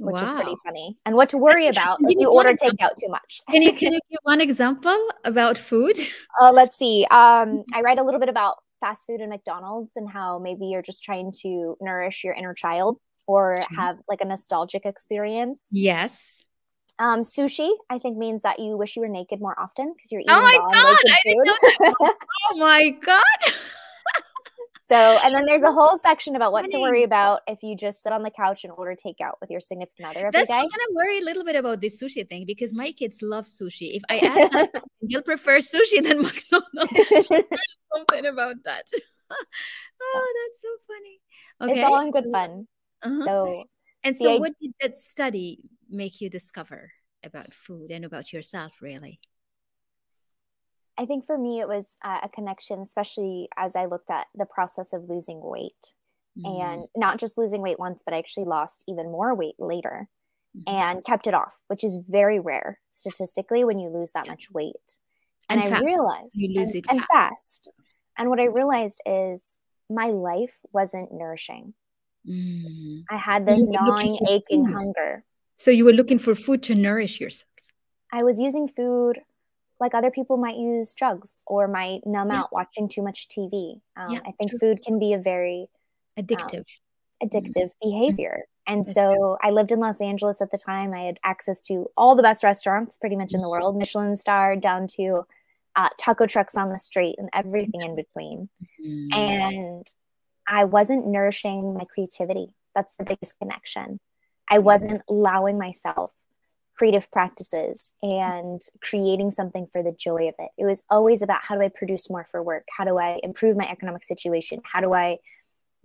which 0.00 0.14
wow. 0.14 0.24
is 0.24 0.30
pretty 0.30 0.54
funny, 0.64 0.96
and 1.04 1.14
what 1.14 1.28
to 1.28 1.38
worry 1.38 1.66
about 1.66 1.98
if 2.00 2.16
you 2.18 2.32
order 2.32 2.52
takeout 2.54 2.96
too 2.98 3.08
much. 3.08 3.42
can 3.50 3.62
you 3.62 3.72
can 3.72 3.92
you 3.92 4.00
give 4.10 4.18
one 4.22 4.40
example 4.40 4.98
about 5.24 5.58
food? 5.58 5.96
Uh, 6.40 6.50
let's 6.52 6.76
see. 6.76 7.06
Um, 7.10 7.64
I 7.74 7.82
write 7.82 7.98
a 7.98 8.02
little 8.02 8.20
bit 8.20 8.30
about 8.30 8.56
fast 8.80 9.06
food 9.06 9.20
and 9.20 9.30
McDonald's 9.30 9.96
and 9.96 10.08
how 10.08 10.38
maybe 10.38 10.66
you're 10.66 10.82
just 10.82 11.04
trying 11.04 11.32
to 11.42 11.76
nourish 11.80 12.24
your 12.24 12.32
inner 12.32 12.54
child 12.54 12.98
or 13.26 13.62
have 13.76 13.98
like 14.08 14.22
a 14.22 14.24
nostalgic 14.24 14.86
experience. 14.86 15.68
Yes. 15.70 16.42
Um, 16.98 17.20
sushi, 17.20 17.70
I 17.88 17.98
think, 17.98 18.16
means 18.16 18.42
that 18.42 18.58
you 18.58 18.76
wish 18.76 18.96
you 18.96 19.02
were 19.02 19.08
naked 19.08 19.40
more 19.40 19.58
often 19.58 19.92
because 19.94 20.10
you're 20.10 20.20
eating. 20.20 20.34
Oh 20.34 20.42
my 20.42 20.56
god! 20.56 20.98
I 21.10 21.18
didn't 21.24 21.44
know 21.44 21.56
that. 21.62 21.94
oh 22.52 22.56
my 22.56 22.90
god! 22.90 23.54
So, 24.90 24.96
and 25.22 25.32
then 25.32 25.44
there's 25.46 25.62
a 25.62 25.70
whole 25.70 25.96
section 25.98 26.34
about 26.34 26.50
what 26.50 26.66
to 26.66 26.78
worry 26.78 27.04
about 27.04 27.42
if 27.46 27.62
you 27.62 27.76
just 27.76 28.02
sit 28.02 28.12
on 28.12 28.24
the 28.24 28.30
couch 28.30 28.64
and 28.64 28.72
order 28.76 28.96
takeout 28.96 29.34
with 29.40 29.48
your 29.48 29.60
significant 29.60 30.08
other 30.08 30.26
every 30.26 30.30
That's 30.32 30.48
day. 30.48 30.54
I'm 30.54 30.62
gonna 30.62 30.94
worry 30.94 31.20
a 31.20 31.24
little 31.24 31.44
bit 31.44 31.54
about 31.54 31.80
this 31.80 32.02
sushi 32.02 32.28
thing 32.28 32.44
because 32.44 32.74
my 32.74 32.90
kids 32.90 33.22
love 33.22 33.44
sushi. 33.44 33.94
If 33.94 34.02
I 34.10 34.18
ask 34.18 34.50
them, 34.72 34.82
they'll 35.08 35.22
prefer 35.22 35.58
sushi 35.58 36.02
than 36.02 36.22
McDonald's. 36.22 37.28
something 37.94 38.26
about 38.26 38.56
that. 38.64 38.82
oh, 40.02 40.26
that's 40.50 40.60
so 40.60 40.68
funny. 40.88 41.20
Okay. 41.60 41.80
It's 41.80 41.84
all 41.84 42.00
in 42.00 42.10
good 42.10 42.26
fun. 42.32 42.66
Uh-huh. 43.04 43.24
So, 43.24 43.64
and 44.02 44.16
so, 44.16 44.38
what 44.38 44.54
did 44.60 44.72
that 44.80 44.96
study 44.96 45.60
make 45.88 46.20
you 46.20 46.28
discover 46.28 46.90
about 47.22 47.54
food 47.54 47.92
and 47.92 48.04
about 48.04 48.32
yourself, 48.32 48.72
really? 48.82 49.20
I 51.00 51.06
think 51.06 51.24
for 51.24 51.38
me, 51.38 51.60
it 51.60 51.66
was 51.66 51.96
uh, 52.04 52.18
a 52.24 52.28
connection, 52.28 52.80
especially 52.80 53.48
as 53.56 53.74
I 53.74 53.86
looked 53.86 54.10
at 54.10 54.26
the 54.34 54.44
process 54.44 54.92
of 54.92 55.08
losing 55.08 55.40
weight 55.42 55.94
mm-hmm. 56.38 56.44
and 56.44 56.88
not 56.94 57.18
just 57.18 57.38
losing 57.38 57.62
weight 57.62 57.78
once, 57.78 58.02
but 58.04 58.12
I 58.12 58.18
actually 58.18 58.44
lost 58.44 58.84
even 58.86 59.06
more 59.06 59.34
weight 59.34 59.54
later 59.58 60.08
mm-hmm. 60.54 60.74
and 60.76 61.02
kept 61.02 61.26
it 61.26 61.32
off, 61.32 61.54
which 61.68 61.84
is 61.84 61.96
very 62.06 62.38
rare 62.38 62.80
statistically 62.90 63.64
when 63.64 63.78
you 63.78 63.88
lose 63.88 64.12
that 64.12 64.28
much 64.28 64.50
weight. 64.50 64.98
And, 65.48 65.62
and 65.62 65.74
I 65.74 65.80
realized, 65.80 66.34
you 66.34 66.60
lose 66.60 66.74
and, 66.74 66.76
it 66.76 66.86
fast. 66.86 66.92
and 66.92 67.04
fast. 67.06 67.70
And 68.18 68.28
what 68.28 68.38
I 68.38 68.44
realized 68.44 69.00
is 69.06 69.58
my 69.88 70.08
life 70.08 70.58
wasn't 70.70 71.14
nourishing. 71.14 71.72
Mm. 72.28 73.04
I 73.08 73.16
had 73.16 73.46
this 73.46 73.66
gnawing, 73.66 74.18
aching 74.28 74.66
food. 74.66 74.74
hunger. 74.78 75.24
So 75.56 75.70
you 75.70 75.86
were 75.86 75.94
looking 75.94 76.18
for 76.18 76.34
food 76.34 76.62
to 76.64 76.74
nourish 76.74 77.20
yourself. 77.20 77.46
I 78.12 78.22
was 78.22 78.38
using 78.38 78.68
food 78.68 79.20
like 79.80 79.94
other 79.94 80.10
people 80.10 80.36
might 80.36 80.56
use 80.56 80.92
drugs 80.94 81.42
or 81.46 81.66
might 81.66 82.06
numb 82.06 82.28
yeah. 82.30 82.40
out 82.40 82.52
watching 82.52 82.88
too 82.88 83.02
much 83.02 83.28
TV. 83.28 83.80
Um, 83.96 84.10
yeah, 84.10 84.20
I 84.26 84.32
think 84.32 84.50
true. 84.50 84.58
food 84.58 84.82
can 84.84 84.98
be 84.98 85.14
a 85.14 85.18
very 85.18 85.68
addictive, 86.18 86.66
um, 87.22 87.28
addictive 87.28 87.70
mm-hmm. 87.82 87.90
behavior. 87.90 88.44
And 88.66 88.84
That's 88.84 88.94
so 88.94 89.14
true. 89.14 89.36
I 89.42 89.50
lived 89.50 89.72
in 89.72 89.80
Los 89.80 90.00
Angeles 90.00 90.40
at 90.40 90.50
the 90.50 90.58
time. 90.58 90.92
I 90.92 91.00
had 91.00 91.18
access 91.24 91.62
to 91.64 91.90
all 91.96 92.14
the 92.14 92.22
best 92.22 92.44
restaurants 92.44 92.98
pretty 92.98 93.16
much 93.16 93.32
in 93.32 93.40
the 93.40 93.48
world, 93.48 93.76
Michelin 93.76 94.14
star 94.14 94.54
down 94.54 94.86
to 94.96 95.24
uh, 95.76 95.88
taco 95.98 96.26
trucks 96.26 96.56
on 96.56 96.70
the 96.70 96.78
street 96.78 97.16
and 97.18 97.28
everything 97.32 97.80
in 97.80 97.96
between. 97.96 98.48
Mm-hmm. 98.84 99.18
And 99.18 99.86
I 100.46 100.64
wasn't 100.64 101.06
nourishing 101.06 101.74
my 101.74 101.84
creativity. 101.84 102.48
That's 102.74 102.94
the 102.94 103.04
biggest 103.04 103.38
connection. 103.38 103.98
I 104.48 104.58
wasn't 104.58 105.02
allowing 105.08 105.58
myself 105.58 106.12
creative 106.80 107.10
practices 107.10 107.92
and 108.02 108.62
creating 108.80 109.30
something 109.30 109.66
for 109.70 109.82
the 109.82 109.92
joy 109.92 110.28
of 110.28 110.34
it. 110.38 110.48
It 110.56 110.64
was 110.64 110.82
always 110.88 111.20
about 111.20 111.42
how 111.42 111.54
do 111.54 111.60
I 111.60 111.68
produce 111.68 112.08
more 112.08 112.26
for 112.30 112.42
work? 112.42 112.66
How 112.74 112.84
do 112.84 112.96
I 112.96 113.20
improve 113.22 113.54
my 113.54 113.68
economic 113.70 114.02
situation? 114.02 114.62
How 114.64 114.80
do 114.80 114.94
I 114.94 115.18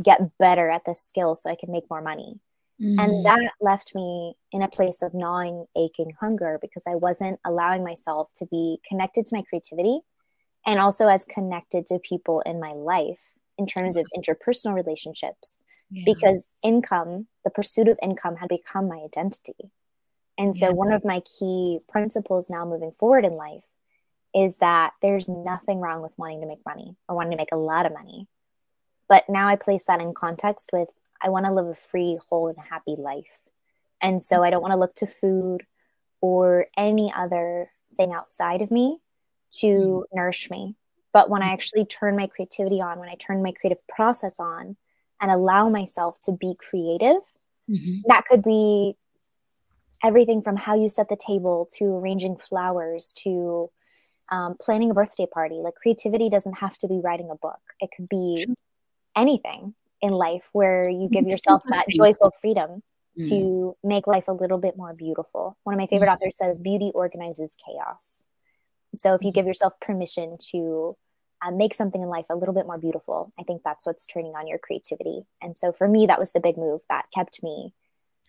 get 0.02 0.38
better 0.38 0.70
at 0.70 0.86
this 0.86 1.02
skill 1.02 1.36
so 1.36 1.50
I 1.50 1.58
can 1.60 1.70
make 1.70 1.84
more 1.90 2.02
money? 2.02 2.40
Mm. 2.82 3.04
And 3.04 3.26
that 3.26 3.52
left 3.60 3.94
me 3.94 4.38
in 4.54 4.62
a 4.62 4.70
place 4.70 5.02
of 5.02 5.14
gnawing, 5.14 5.66
aching 5.76 6.14
hunger 6.18 6.60
because 6.62 6.86
I 6.88 6.96
wasn't 6.96 7.42
allowing 7.44 7.84
myself 7.84 8.32
to 8.36 8.46
be 8.46 8.80
connected 8.88 9.26
to 9.26 9.36
my 9.36 9.42
creativity 9.42 10.00
and 10.66 10.80
also 10.80 11.10
as 11.10 11.26
connected 11.26 11.88
to 11.88 12.00
people 12.00 12.40
in 12.46 12.58
my 12.62 12.72
life 12.72 13.34
in 13.58 13.68
terms 13.68 13.98
of 13.98 14.08
interpersonal 14.18 14.74
relationships. 14.74 15.62
Yeah. 15.92 16.04
Because 16.06 16.48
income, 16.64 17.28
the 17.44 17.50
pursuit 17.50 17.90
of 17.90 18.00
income 18.02 18.38
had 18.38 18.48
become 18.48 18.88
my 18.88 19.02
identity. 19.04 19.74
And 20.38 20.56
so, 20.56 20.68
yeah. 20.68 20.74
one 20.74 20.92
of 20.92 21.06
my 21.06 21.22
key 21.22 21.80
principles 21.88 22.50
now 22.50 22.66
moving 22.66 22.92
forward 22.92 23.26
in 23.26 23.34
life 23.34 23.64
is 24.34 24.58
that 24.58 24.94
there's 25.02 25.30
nothing 25.30 25.80
wrong 25.80 26.02
with 26.02 26.12
wanting 26.18 26.42
to 26.42 26.48
make 26.48 26.66
money 26.66 26.96
or 27.08 27.16
wanting 27.16 27.32
to 27.32 27.38
make 27.38 27.54
a 27.54 27.58
lot 27.58 27.86
of 27.86 27.94
money. 27.94 28.28
But 29.08 29.30
now 29.30 29.48
I 29.48 29.56
place 29.56 29.86
that 29.86 30.02
in 30.02 30.14
context 30.14 30.72
with 30.74 30.90
I 31.22 31.30
want 31.30 31.46
to 31.46 31.54
live 31.54 31.68
a 31.68 31.76
free, 31.76 32.20
whole, 32.30 32.50
and 32.50 32.58
happy 32.60 32.96
life. 32.98 33.40
And 34.02 34.22
so, 34.22 34.44
I 34.44 34.50
don't 34.50 34.62
want 34.62 34.74
to 34.74 34.80
look 34.80 34.96
to 34.96 35.08
food 35.08 35.66
or 36.22 36.68
any 36.78 37.14
other 37.16 37.70
thing 37.96 38.14
outside 38.14 38.62
of 38.62 38.72
me 38.72 39.00
to 39.52 39.68
mm. 39.68 40.04
nourish 40.14 40.50
me. 40.50 40.76
But 41.14 41.30
when 41.30 41.42
I 41.42 41.54
actually 41.54 41.86
turn 41.86 42.18
my 42.18 42.28
creativity 42.28 42.82
on, 42.82 43.00
when 43.00 43.08
I 43.08 43.16
turn 43.16 43.42
my 43.42 43.54
creative 43.54 43.86
process 43.88 44.38
on 44.40 44.76
and 45.22 45.32
allow 45.32 45.70
myself 45.70 46.20
to 46.24 46.34
be 46.34 46.56
creative, 46.60 47.22
mm-hmm. 47.70 48.02
that 48.08 48.26
could 48.26 48.44
be 48.44 48.98
everything 50.06 50.42
from 50.42 50.56
how 50.56 50.76
you 50.76 50.88
set 50.88 51.10
the 51.10 51.18
table 51.18 51.68
to 51.78 51.86
arranging 51.86 52.38
flowers 52.38 53.12
to 53.24 53.70
um, 54.30 54.56
planning 54.62 54.92
a 54.92 54.94
birthday 54.94 55.26
party. 55.26 55.56
Like 55.56 55.76
creativity 55.76 56.30
doesn't 56.30 56.54
have 56.60 56.78
to 56.80 56.88
be 56.88 57.02
writing 57.04 57.30
a 57.32 57.36
book, 57.36 57.60
it 57.80 57.90
could 57.96 58.08
be 58.08 58.46
anything 59.16 59.74
in 60.02 60.12
life 60.12 60.48
where 60.52 60.88
you 60.90 61.10
give 61.10 61.26
yourself 61.26 61.64
that 61.70 61.86
joyful 61.90 62.32
freedom 62.42 62.84
mm. 63.20 63.30
to 63.30 63.76
make 63.84 64.06
life 64.06 64.28
a 64.28 64.34
little 64.34 64.58
bit 64.58 64.78
more 64.78 64.94
beautiful. 64.94 65.58
One 65.64 65.74
of 65.74 65.80
my 65.80 65.88
favorite 65.88 66.10
mm. 66.10 66.16
authors 66.16 66.38
says, 66.38 66.60
Beauty 66.60 66.92
organizes 66.94 67.56
chaos. 67.66 68.26
So 68.96 69.16
if 69.16 69.24
you 69.24 69.32
give 69.32 69.48
yourself 69.48 69.74
permission 69.82 70.38
to 70.52 70.96
uh, 71.42 71.52
make 71.52 71.74
something 71.74 72.02
in 72.02 72.08
life 72.08 72.26
a 72.30 72.36
little 72.36 72.54
bit 72.54 72.68
more 72.68 72.78
beautiful, 72.78 73.32
I 73.40 73.44
think 73.44 73.62
that's 73.64 73.86
what's 73.86 74.06
turning 74.06 74.34
on 74.36 74.48
your 74.48 74.60
creativity. 74.60 75.24
And 75.42 75.58
so 75.58 75.72
for 75.72 75.88
me, 75.88 76.06
that 76.06 76.20
was 76.20 76.32
the 76.32 76.40
big 76.40 76.58
move 76.58 76.82
that 76.90 77.06
kept 77.14 77.42
me 77.42 77.74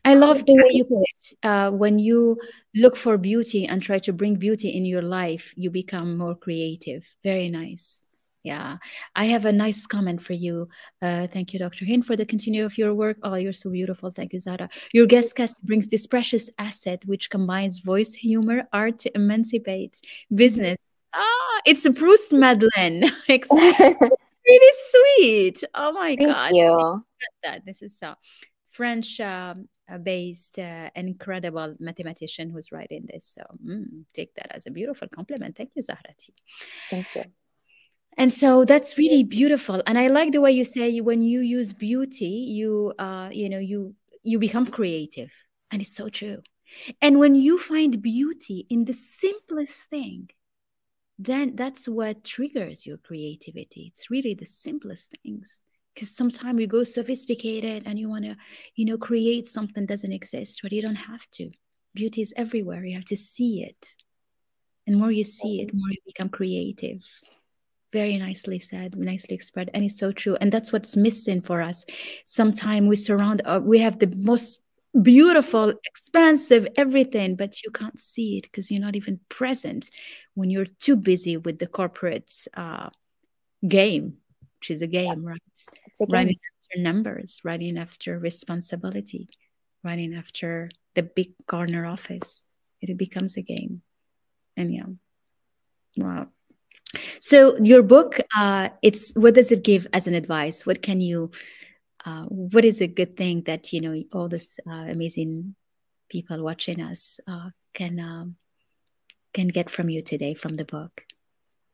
I 0.06 0.14
love 0.14 0.46
the 0.46 0.54
way 0.54 0.70
you 0.70 0.84
put 0.84 1.02
it. 1.02 1.34
Uh, 1.42 1.70
when 1.72 1.98
you 1.98 2.38
look 2.76 2.96
for 2.96 3.18
beauty 3.18 3.66
and 3.66 3.82
try 3.82 3.98
to 3.98 4.12
bring 4.12 4.36
beauty 4.36 4.68
in 4.68 4.84
your 4.84 5.02
life, 5.02 5.52
you 5.56 5.68
become 5.68 6.16
more 6.16 6.36
creative. 6.36 7.04
Very 7.24 7.48
nice. 7.48 8.04
Yeah, 8.44 8.76
I 9.16 9.24
have 9.24 9.44
a 9.46 9.50
nice 9.50 9.84
comment 9.84 10.22
for 10.22 10.32
you. 10.32 10.68
Uh, 11.02 11.26
thank 11.26 11.52
you, 11.52 11.58
Dr. 11.58 11.84
Hin, 11.84 12.02
for 12.02 12.14
the 12.14 12.24
continue 12.24 12.64
of 12.64 12.78
your 12.78 12.94
work. 12.94 13.16
Oh, 13.24 13.34
you're 13.34 13.52
so 13.52 13.68
beautiful. 13.70 14.10
Thank 14.10 14.32
you, 14.32 14.38
Zara. 14.38 14.68
Your 14.92 15.06
guest 15.06 15.34
cast 15.34 15.60
brings 15.64 15.88
this 15.88 16.06
precious 16.06 16.48
asset 16.56 17.02
which 17.04 17.28
combines 17.28 17.80
voice, 17.80 18.14
humor, 18.14 18.68
art 18.72 19.00
to 19.00 19.10
emancipate 19.16 20.00
business. 20.32 20.78
Ah, 21.12 21.60
it's 21.64 21.84
a 21.84 21.92
Proust 21.92 22.32
Madeleine. 22.32 23.10
really 23.28 24.74
sweet. 24.92 25.64
Oh 25.74 25.90
my 25.90 26.14
Thank 26.14 26.30
God. 26.30 26.54
You. 26.54 27.04
This 27.64 27.82
is 27.82 27.98
so 27.98 28.14
French 28.70 29.18
um, 29.20 29.68
based 30.02 30.58
uh, 30.58 30.90
incredible 30.94 31.74
mathematician 31.78 32.50
who's 32.50 32.72
writing 32.72 33.06
this. 33.12 33.24
So 33.24 33.42
mm, 33.64 34.04
take 34.12 34.34
that 34.34 34.54
as 34.54 34.66
a 34.66 34.70
beautiful 34.70 35.08
compliment. 35.08 35.56
Thank 35.56 35.70
you, 35.74 35.82
Zahrati. 35.82 36.30
Thank 36.90 37.14
you. 37.14 37.24
And 38.18 38.32
so 38.32 38.64
that's 38.64 38.96
really 38.96 39.24
beautiful. 39.24 39.82
And 39.86 39.98
I 39.98 40.06
like 40.06 40.32
the 40.32 40.40
way 40.40 40.52
you 40.52 40.64
say 40.64 41.00
when 41.00 41.22
you 41.22 41.40
use 41.40 41.72
beauty, 41.72 42.26
you 42.26 42.94
uh, 42.98 43.28
you 43.32 43.48
know, 43.48 43.58
you 43.58 43.94
you 44.22 44.38
become 44.38 44.66
creative. 44.66 45.30
And 45.70 45.82
it's 45.82 45.94
so 45.94 46.08
true. 46.08 46.42
And 47.00 47.18
when 47.18 47.34
you 47.34 47.58
find 47.58 48.02
beauty 48.02 48.66
in 48.70 48.84
the 48.84 48.92
simplest 48.92 49.88
thing, 49.90 50.30
then 51.18 51.56
that's 51.56 51.88
what 51.88 52.24
triggers 52.24 52.86
your 52.86 52.98
creativity. 52.98 53.92
It's 53.94 54.10
really 54.10 54.34
the 54.34 54.46
simplest 54.46 55.14
things 55.22 55.62
because 55.96 56.14
sometimes 56.14 56.60
you 56.60 56.66
go 56.66 56.84
sophisticated 56.84 57.84
and 57.86 57.98
you 57.98 58.08
want 58.08 58.24
to 58.24 58.36
you 58.74 58.84
know 58.84 58.98
create 58.98 59.48
something 59.48 59.86
that 59.86 59.94
doesn't 59.94 60.12
exist 60.12 60.60
but 60.62 60.72
you 60.72 60.82
don't 60.82 60.94
have 60.94 61.28
to. 61.32 61.50
Beauty 61.94 62.20
is 62.20 62.34
everywhere. 62.36 62.84
You 62.84 62.94
have 62.94 63.06
to 63.06 63.16
see 63.16 63.62
it. 63.62 63.94
And 64.86 64.98
more 64.98 65.10
you 65.10 65.24
see 65.24 65.62
it 65.62 65.72
more 65.72 65.90
you 65.90 65.96
become 66.04 66.28
creative. 66.28 67.00
Very 67.92 68.18
nicely 68.18 68.58
said 68.58 68.94
nicely 68.94 69.34
expressed 69.34 69.70
and 69.72 69.84
it's 69.84 69.98
so 69.98 70.12
true. 70.12 70.36
And 70.40 70.52
that's 70.52 70.72
what's 70.72 70.96
missing 70.96 71.40
for 71.40 71.62
us. 71.62 71.84
Sometimes 72.26 72.88
we 72.88 72.96
surround 72.96 73.40
uh, 73.46 73.60
we 73.62 73.78
have 73.78 73.98
the 73.98 74.12
most 74.14 74.60
beautiful 75.02 75.74
expansive 75.84 76.66
everything 76.76 77.36
but 77.36 77.62
you 77.62 77.70
can't 77.70 78.00
see 78.00 78.38
it 78.38 78.44
because 78.44 78.70
you're 78.70 78.80
not 78.80 78.96
even 78.96 79.20
present 79.28 79.90
when 80.32 80.48
you're 80.48 80.64
too 80.64 80.96
busy 80.96 81.36
with 81.36 81.58
the 81.58 81.66
corporate 81.66 82.32
uh, 82.54 82.88
game 83.68 84.16
which 84.60 84.70
is 84.70 84.82
a 84.82 84.86
game, 84.86 85.22
yeah. 85.22 85.30
right? 85.30 85.42
It's 85.86 86.00
a 86.00 86.06
game. 86.06 86.12
Running 86.12 86.38
after 86.38 86.82
numbers, 86.82 87.40
running 87.44 87.78
after 87.78 88.18
responsibility, 88.18 89.28
running 89.84 90.14
after 90.14 90.70
the 90.94 91.02
big 91.02 91.34
corner 91.46 91.86
office. 91.86 92.46
It 92.80 92.96
becomes 92.96 93.36
a 93.36 93.42
game. 93.42 93.82
And 94.56 94.72
yeah. 94.72 94.86
Wow. 95.96 96.28
So 97.20 97.56
your 97.58 97.82
book, 97.82 98.18
uh, 98.36 98.70
it's 98.82 99.12
what 99.14 99.34
does 99.34 99.50
it 99.50 99.64
give 99.64 99.86
as 99.92 100.06
an 100.06 100.14
advice? 100.14 100.64
What 100.64 100.82
can 100.82 101.00
you 101.00 101.30
uh, 102.06 102.24
what 102.26 102.64
is 102.64 102.80
a 102.80 102.86
good 102.86 103.16
thing 103.16 103.42
that 103.46 103.72
you 103.72 103.80
know 103.80 104.02
all 104.12 104.28
this 104.28 104.60
uh, 104.66 104.86
amazing 104.88 105.56
people 106.08 106.42
watching 106.42 106.80
us 106.80 107.18
uh, 107.26 107.50
can 107.74 107.98
um, 107.98 108.36
can 109.34 109.48
get 109.48 109.68
from 109.68 109.90
you 109.90 110.00
today 110.02 110.32
from 110.32 110.56
the 110.56 110.64
book? 110.64 111.02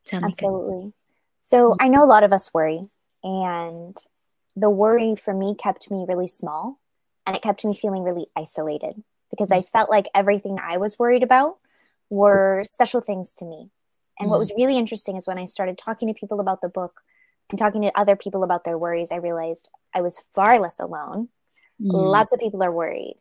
Tell 0.07 0.25
Absolutely. 0.25 0.87
Me. 0.87 0.93
So 1.43 1.73
mm-hmm. 1.73 1.85
I 1.85 1.89
know 1.89 2.03
a 2.03 2.07
lot 2.07 2.25
of 2.25 2.33
us 2.33 2.55
worry, 2.55 2.81
and 3.23 3.97
the 4.57 4.71
worry 4.71 5.17
for 5.17 5.35
me 5.35 5.55
kept 5.55 5.91
me 5.91 6.07
really 6.09 6.29
small 6.29 6.79
and 7.27 7.37
it 7.37 7.43
kept 7.43 7.65
me 7.65 7.75
feeling 7.75 8.03
really 8.03 8.27
isolated 8.37 9.03
because 9.31 9.53
I 9.53 9.59
mm-hmm. 9.59 9.71
felt 9.73 9.91
like 9.91 10.07
everything 10.15 10.59
I 10.63 10.77
was 10.77 10.99
worried 10.99 11.23
about 11.23 11.57
were 12.11 12.63
special 12.65 13.01
things 13.01 13.33
to 13.35 13.45
me. 13.45 13.71
And 14.19 14.29
what 14.29 14.37
mm-hmm. 14.37 14.41
was 14.41 14.55
really 14.57 14.77
interesting 14.77 15.17
is 15.17 15.27
when 15.27 15.39
I 15.39 15.47
started 15.47 15.79
talking 15.79 16.09
to 16.09 16.15
people 16.15 16.41
about 16.41 16.61
the 16.61 16.69
book 16.69 17.01
and 17.51 17.59
talking 17.59 17.83
to 17.83 17.99
other 17.99 18.17
people 18.17 18.45
about 18.45 18.65
their 18.65 18.79
worries, 18.79 19.11
I 19.11 19.17
realized 19.17 19.71
I 19.95 20.03
was 20.03 20.23
far 20.33 20.59
less 20.59 20.79
alone. 20.79 21.29
Mm. 21.81 21.93
Lots 21.93 22.33
of 22.33 22.41
people 22.41 22.63
are 22.63 22.73
worried. 22.73 23.17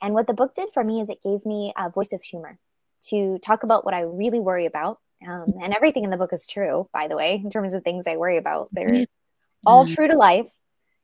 And 0.00 0.14
what 0.14 0.26
the 0.26 0.34
book 0.34 0.54
did 0.54 0.70
for 0.72 0.82
me 0.82 1.00
is 1.00 1.10
it 1.10 1.22
gave 1.22 1.44
me 1.44 1.74
a 1.76 1.90
voice 1.90 2.12
of 2.12 2.22
humor 2.22 2.58
to 3.08 3.38
talk 3.38 3.62
about 3.62 3.84
what 3.84 3.94
I 3.94 4.00
really 4.00 4.40
worry 4.40 4.64
about 4.64 4.98
um, 5.26 5.54
and 5.62 5.74
everything 5.74 6.04
in 6.04 6.10
the 6.10 6.16
book 6.16 6.32
is 6.32 6.46
true, 6.46 6.88
by 6.92 7.08
the 7.08 7.16
way, 7.16 7.40
in 7.42 7.50
terms 7.50 7.74
of 7.74 7.82
things 7.82 8.06
I 8.06 8.16
worry 8.16 8.36
about. 8.36 8.68
They're 8.72 9.06
all 9.66 9.86
true 9.86 10.08
to 10.08 10.16
life. 10.16 10.50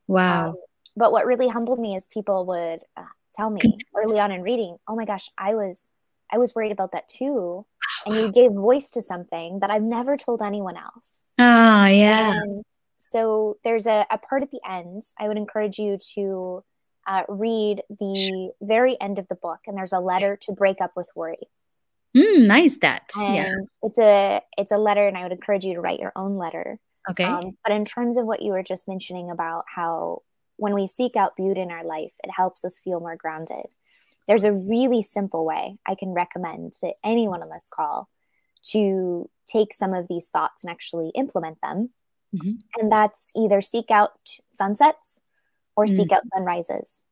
Wow. 0.07 0.51
Um, 0.51 0.55
but 0.97 1.13
what 1.13 1.27
really 1.27 1.49
humbled 1.49 1.79
me 1.79 1.95
is 1.97 2.07
people 2.07 2.47
would 2.47 2.81
uh, 2.97 3.05
tell 3.35 3.51
me 3.51 3.61
early 3.95 4.19
on 4.19 4.33
in 4.33 4.43
reading, 4.43 4.77
"Oh 4.89 4.97
my 4.97 5.05
gosh, 5.05 5.29
I 5.37 5.55
was 5.55 5.93
I 6.33 6.39
was 6.39 6.55
worried 6.55 6.73
about 6.73 6.93
that 6.93 7.09
too." 7.09 7.67
And 8.07 8.15
you 8.15 8.33
gave 8.33 8.53
voice 8.53 8.91
to 8.91 9.03
something 9.03 9.61
that 9.61 9.71
I've 9.71 9.83
never 9.83 10.17
told 10.17 10.41
anyone 10.41 10.77
else. 10.77 11.29
Oh, 11.39 11.87
yeah. 11.87 12.33
And 12.33 12.65
so 12.99 13.59
there's 13.65 13.87
a, 13.87 14.07
a 14.11 14.19
part 14.19 14.43
at 14.43 14.51
the 14.51 14.61
end. 14.69 15.03
I 15.19 15.29
would 15.29 15.37
encourage 15.37 15.79
you 15.79 15.99
to 16.15 16.65
uh, 17.07 17.23
read 17.29 17.83
the 17.89 18.53
very 18.61 19.01
end 19.01 19.19
of 19.19 19.29
the 19.29 19.35
book, 19.35 19.61
and 19.67 19.77
there's 19.77 19.93
a 19.93 20.01
letter 20.01 20.37
to 20.43 20.53
break 20.53 20.81
up 20.81 20.93
with 20.97 21.09
worry. 21.17 21.39
Mm, 22.17 22.47
nice 22.47 22.79
that. 22.79 23.11
And 23.17 23.35
yeah. 23.35 23.55
It's 23.83 23.99
a 23.99 24.41
it's 24.57 24.73
a 24.73 24.79
letter, 24.79 25.07
and 25.07 25.17
I 25.17 25.23
would 25.23 25.33
encourage 25.33 25.65
you 25.65 25.75
to 25.75 25.81
write 25.81 26.01
your 26.01 26.13
own 26.17 26.37
letter. 26.37 26.79
Okay. 27.11 27.25
Um, 27.25 27.57
but 27.63 27.73
in 27.73 27.85
terms 27.85 28.17
of 28.17 28.27
what 28.27 28.43
you 28.43 28.53
were 28.53 28.63
just 28.63 28.89
mentioning 28.89 29.31
about 29.31 29.65
how 29.73 30.23
when 30.57 30.75
we 30.75 30.87
seek 30.87 31.17
out 31.17 31.37
beauty 31.37 31.61
in 31.61 31.71
our 31.71 31.85
life, 31.85 32.13
it 32.25 32.31
helps 32.35 32.65
us 32.65 32.81
feel 32.81 33.01
more 33.01 33.17
grounded. 33.17 33.67
There's 34.27 34.45
a 34.45 34.53
really 34.53 35.03
simple 35.03 35.45
way 35.45 35.77
I 35.87 35.95
can 35.95 36.11
recommend 36.11 36.73
to 36.81 36.93
anyone 37.05 37.43
on 37.43 37.51
this 37.51 37.69
call 37.73 38.09
to 38.71 39.31
take 39.47 39.73
some 39.73 39.95
of 39.95 40.09
these 40.09 40.29
thoughts 40.29 40.65
and 40.65 40.71
actually 40.71 41.13
implement 41.15 41.59
them. 41.63 41.89
Mm-hmm. 42.35 42.55
And 42.81 42.91
that's 42.91 43.31
either 43.37 43.61
seek 43.61 43.91
out 43.91 44.19
sunsets 44.51 45.21
or 45.77 45.85
mm-hmm. 45.85 45.95
seek 45.95 46.13
out 46.13 46.23
sunrises. 46.35 47.05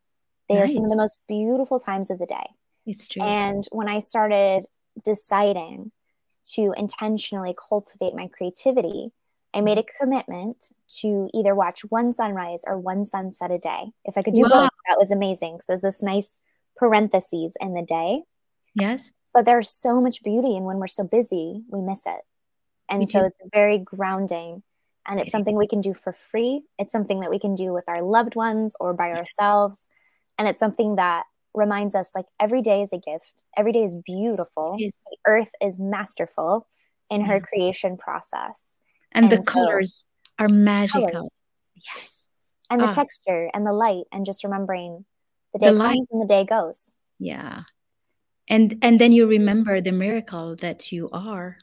They 0.48 0.56
nice. 0.56 0.64
are 0.64 0.74
some 0.74 0.84
of 0.84 0.90
the 0.90 0.96
most 0.96 1.20
beautiful 1.28 1.78
times 1.78 2.10
of 2.10 2.18
the 2.18 2.26
day. 2.26 2.46
It's 2.86 3.06
true. 3.06 3.22
And 3.22 3.66
when 3.70 3.88
I 3.88 4.00
started 4.00 4.64
deciding 5.02 5.92
to 6.52 6.74
intentionally 6.76 7.54
cultivate 7.68 8.14
my 8.14 8.28
creativity, 8.28 9.12
I 9.54 9.60
made 9.60 9.78
a 9.78 9.84
commitment 9.84 10.72
to 11.00 11.28
either 11.32 11.54
watch 11.54 11.80
one 11.88 12.12
sunrise 12.12 12.64
or 12.66 12.78
one 12.78 13.06
sunset 13.06 13.50
a 13.50 13.58
day. 13.58 13.92
If 14.04 14.18
I 14.18 14.22
could 14.22 14.34
do 14.34 14.42
wow. 14.42 14.48
both, 14.48 14.70
that 14.88 14.98
was 14.98 15.10
amazing. 15.10 15.60
So 15.60 15.72
there's 15.72 15.80
this 15.80 16.02
nice 16.02 16.40
parentheses 16.76 17.56
in 17.60 17.74
the 17.74 17.82
day. 17.82 18.22
Yes. 18.74 19.12
But 19.32 19.44
there's 19.44 19.70
so 19.70 20.00
much 20.00 20.22
beauty, 20.22 20.56
and 20.56 20.64
when 20.64 20.78
we're 20.78 20.86
so 20.86 21.04
busy, 21.04 21.62
we 21.70 21.80
miss 21.80 22.06
it. 22.06 22.20
And 22.88 23.10
so 23.10 23.24
it's 23.24 23.40
very 23.52 23.78
grounding. 23.78 24.62
And 25.06 25.20
it's 25.20 25.30
something 25.30 25.56
we 25.56 25.66
can 25.66 25.80
do 25.80 25.94
for 25.94 26.12
free. 26.12 26.62
It's 26.78 26.92
something 26.92 27.20
that 27.20 27.30
we 27.30 27.38
can 27.38 27.54
do 27.54 27.72
with 27.72 27.84
our 27.88 28.02
loved 28.02 28.36
ones 28.36 28.76
or 28.80 28.94
by 28.94 29.10
ourselves. 29.10 29.88
And 30.38 30.48
it's 30.48 30.60
something 30.60 30.96
that 30.96 31.24
reminds 31.54 31.94
us 31.94 32.12
like 32.14 32.26
every 32.40 32.62
day 32.62 32.82
is 32.82 32.92
a 32.92 32.98
gift. 32.98 33.44
Every 33.56 33.72
day 33.72 33.84
is 33.84 33.96
beautiful. 34.04 34.76
The 34.78 34.90
earth 35.26 35.50
is 35.62 35.78
masterful 35.78 36.66
in 37.10 37.22
her 37.22 37.40
creation 37.40 37.96
process. 37.96 38.78
And, 39.12 39.24
and 39.24 39.32
the 39.32 39.42
so, 39.44 39.52
colors 39.52 40.06
are 40.38 40.48
magical. 40.48 41.10
Colors. 41.10 41.30
Yes. 41.94 42.52
And 42.70 42.80
the 42.80 42.86
ah. 42.86 42.92
texture 42.92 43.50
and 43.54 43.66
the 43.66 43.72
light 43.72 44.04
and 44.10 44.26
just 44.26 44.42
remembering 44.42 45.04
the 45.52 45.58
day 45.58 45.72
the 45.72 45.78
comes 45.78 46.08
and 46.10 46.22
the 46.22 46.26
day 46.26 46.44
goes. 46.44 46.90
Yeah. 47.18 47.62
And 48.48 48.78
and 48.82 49.00
then 49.00 49.12
you 49.12 49.26
remember 49.26 49.80
the 49.80 49.92
miracle 49.92 50.56
that 50.56 50.92
you 50.92 51.08
are 51.12 51.58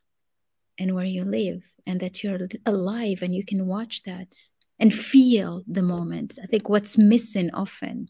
and 0.79 0.95
where 0.95 1.05
you 1.05 1.23
live 1.23 1.61
and 1.85 1.99
that 1.99 2.23
you're 2.23 2.47
alive 2.65 3.21
and 3.21 3.35
you 3.35 3.43
can 3.43 3.67
watch 3.67 4.03
that 4.03 4.35
and 4.79 4.93
feel 4.93 5.63
the 5.67 5.81
moment. 5.81 6.39
I 6.41 6.47
think 6.47 6.69
what's 6.69 6.97
missing 6.97 7.51
often 7.53 8.07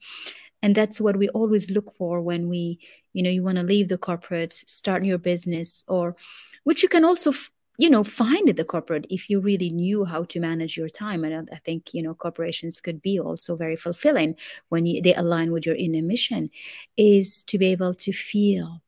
and 0.62 0.76
that's 0.76 1.02
what 1.02 1.18
we 1.18 1.30
always 1.30 1.72
look 1.72 1.94
for 1.96 2.22
when 2.22 2.50
we 2.50 2.80
you 3.14 3.24
know 3.24 3.30
you 3.30 3.44
want 3.44 3.58
to 3.58 3.64
leave 3.64 3.88
the 3.88 3.98
corporate 3.98 4.54
start 4.54 5.04
your 5.04 5.18
business 5.18 5.84
or 5.88 6.16
which 6.64 6.84
you 6.84 6.90
can 6.90 7.04
also 7.04 7.34
you 7.78 7.90
know 7.90 8.04
find 8.04 8.50
at 8.50 8.58
the 8.58 8.64
corporate 8.64 9.06
if 9.10 9.30
you 9.30 9.40
really 9.40 9.70
knew 9.70 10.06
how 10.06 10.24
to 10.26 10.40
manage 10.40 10.78
your 10.78 10.90
time. 10.90 11.24
And 11.24 11.50
i 11.52 11.56
think 11.58 11.94
you 11.94 12.04
know 12.04 12.14
corporations 12.14 12.82
could 12.82 13.02
be 13.02 13.20
also 13.20 13.56
very 13.56 13.76
fulfilling 13.76 14.36
when 14.70 14.86
you, 14.86 15.02
they 15.02 15.16
align 15.16 15.52
with 15.52 15.66
your 15.66 15.76
inner 15.76 16.02
mission 16.02 16.50
is 16.98 17.44
to 17.44 17.58
be 17.58 17.68
able 17.68 17.94
to 17.96 18.14
feel 18.14 18.82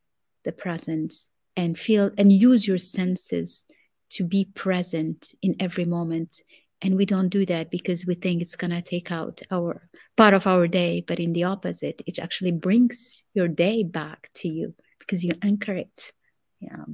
the 0.44 0.52
presence 0.52 1.30
and 1.56 1.78
feel 1.78 2.12
and 2.18 2.32
use 2.32 2.68
your 2.68 2.78
senses 2.78 3.64
to 4.10 4.24
be 4.24 4.46
present 4.54 5.34
in 5.42 5.56
every 5.60 5.86
moment 5.86 6.42
and 6.84 6.96
we 6.98 7.06
don't 7.06 7.30
do 7.30 7.46
that 7.46 7.72
because 7.72 8.06
we 8.06 8.14
think 8.14 8.42
it's 8.42 8.56
going 8.56 8.72
to 8.72 8.82
take 8.82 9.12
out 9.12 9.42
our 9.50 9.90
part 10.16 10.34
of 10.34 10.46
our 10.46 10.68
day 10.68 11.04
but 11.08 11.20
in 11.20 11.34
the 11.34 11.44
opposite 11.44 12.02
it 12.06 12.20
actually 12.20 12.52
brings 12.52 13.24
your 13.34 13.48
day 13.48 13.84
back 13.84 14.30
to 14.36 14.48
you 14.48 14.76
because 15.06 15.24
you 15.24 15.32
anchor 15.42 15.74
it. 15.74 16.12
Yeah. 16.60 16.86